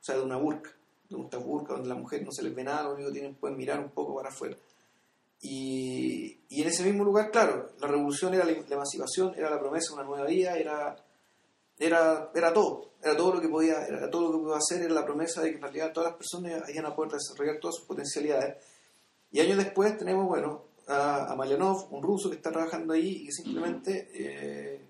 [0.00, 0.70] o sea, de una burka,
[1.08, 3.34] de una burka donde la mujer no se les ve nada, lo único que tienen
[3.36, 4.56] pueden mirar un poco para afuera.
[5.40, 9.60] Y, y en ese mismo lugar, claro, la revolución era la, la emancipación, era la
[9.60, 10.96] promesa de una nueva vida, era,
[11.78, 14.94] era, era todo, era todo lo que podía, era todo lo que podía hacer, era
[14.94, 17.86] la promesa de que en realidad todas las personas iban a poder desarrollar todas sus
[17.86, 18.56] potencialidades.
[19.30, 23.26] Y años después tenemos, bueno, a, a Malianov, un ruso que está trabajando ahí y
[23.26, 24.83] que simplemente eh,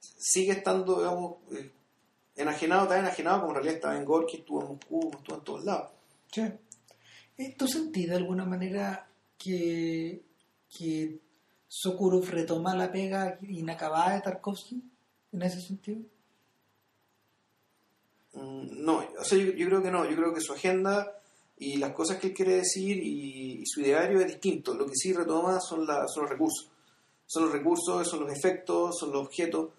[0.00, 1.70] sigue estando, digamos, eh,
[2.36, 5.64] enajenado, tan enajenado como en realidad estaba en Gorky, estuvo en Moscú, estuvo en todos
[5.64, 5.90] lados.
[6.32, 6.42] Sí.
[7.56, 10.22] ¿Tú sentís de alguna manera que,
[10.76, 11.18] que
[11.68, 14.82] Sokurov retoma la pega inacabada de Tarkovsky
[15.32, 16.00] en ese sentido?
[18.34, 21.16] Mm, No, o sea, yo, yo creo que no, yo creo que su agenda
[21.58, 24.74] y las cosas que él quiere decir y, y su ideario es distinto.
[24.74, 26.70] Lo que sí retoma son, la- son los recursos.
[27.26, 29.70] Son los recursos, son los efectos, son los objetos,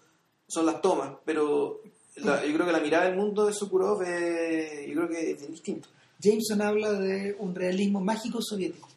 [0.52, 1.14] son las tomas.
[1.24, 1.80] Pero
[2.16, 5.48] la- yo creo que la mirada del mundo de Sokurov es, yo creo que es
[5.48, 5.88] distinto.
[6.20, 8.88] Jameson habla de un realismo mágico soviético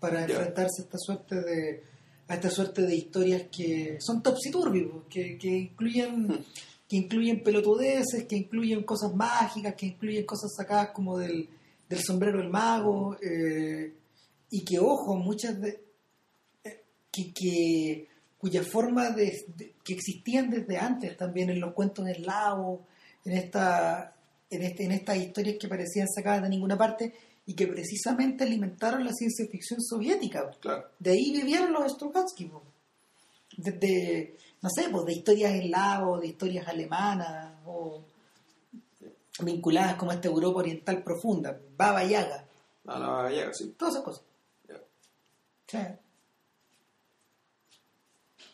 [0.00, 1.82] para enfrentarse a esta suerte de
[2.28, 6.44] a esta suerte de historias que son topsy-turvy, que, que incluyen Hmm.
[6.88, 11.48] que incluyen pelotudeces, que incluyen cosas mágicas, que incluyen cosas sacadas como del,
[11.88, 13.92] del sombrero del mago, eh,
[14.50, 15.80] y que, ojo, muchas de...
[16.64, 18.08] eh, que, que-
[18.38, 22.80] cuya forma de, de- que existían desde antes también en los cuentos eslavos,
[23.24, 24.12] en esta
[24.50, 27.14] en, este, en estas historias que parecían sacadas de ninguna parte
[27.46, 30.50] y que precisamente alimentaron la ciencia ficción soviética.
[30.60, 30.88] Claro.
[30.98, 32.50] De ahí vivieron los Strugatsky.
[33.56, 38.02] Desde, no sé, pues de historias eslavos, de historias alemanas, o
[39.40, 42.44] vinculadas como a esta Europa oriental profunda, Baba Yaga,
[42.84, 43.74] No, no, Baba Yaga, sí.
[43.78, 44.24] todas esas cosas.
[44.68, 44.76] Ya.
[45.68, 45.78] Sí.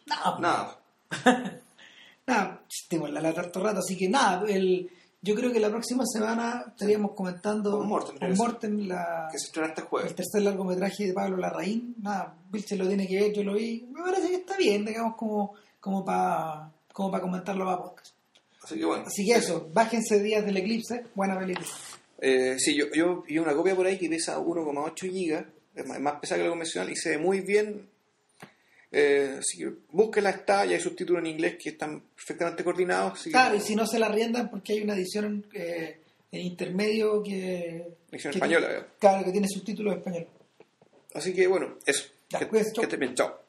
[0.07, 0.82] No, Nada.
[2.27, 4.91] nada, tengo la lata harto rato, así que nada, el,
[5.21, 8.37] yo creo que la próxima semana estaríamos comentando Con Mortem, con.
[8.37, 10.15] Mortem la, Que se estrena este el jueves.
[10.17, 11.95] tercer largometraje de Pablo Larraín.
[12.03, 13.87] Nada, Vilche lo tiene que ver, yo lo vi.
[13.93, 18.15] Me parece que está bien, digamos, como, como para como para comentarlo para podcast.
[18.63, 19.05] Así que bueno.
[19.07, 21.67] Así que eso, bájense Días del Eclipse, buena película.
[22.21, 25.45] Eh, sí, yo, yo vi una copia por ahí que pesa 1,8 gigas,
[25.75, 27.89] es más, es más pesada que la convencional y se ve muy bien.
[28.93, 33.23] Eh, así que búsquela, está, ya hay subtítulos en inglés que están perfectamente coordinados.
[33.23, 35.99] que- Claro, y si no se la riendan porque hay una edición eh,
[36.31, 37.87] en intermedio que...
[38.11, 38.85] Edición que española, tiene-.
[38.99, 40.27] Claro, que tiene subtítulos en español.
[41.15, 42.05] Así que bueno, eso.
[42.31, 42.83] Ya, que, pues, chau.
[42.83, 43.42] que estén bien, chao.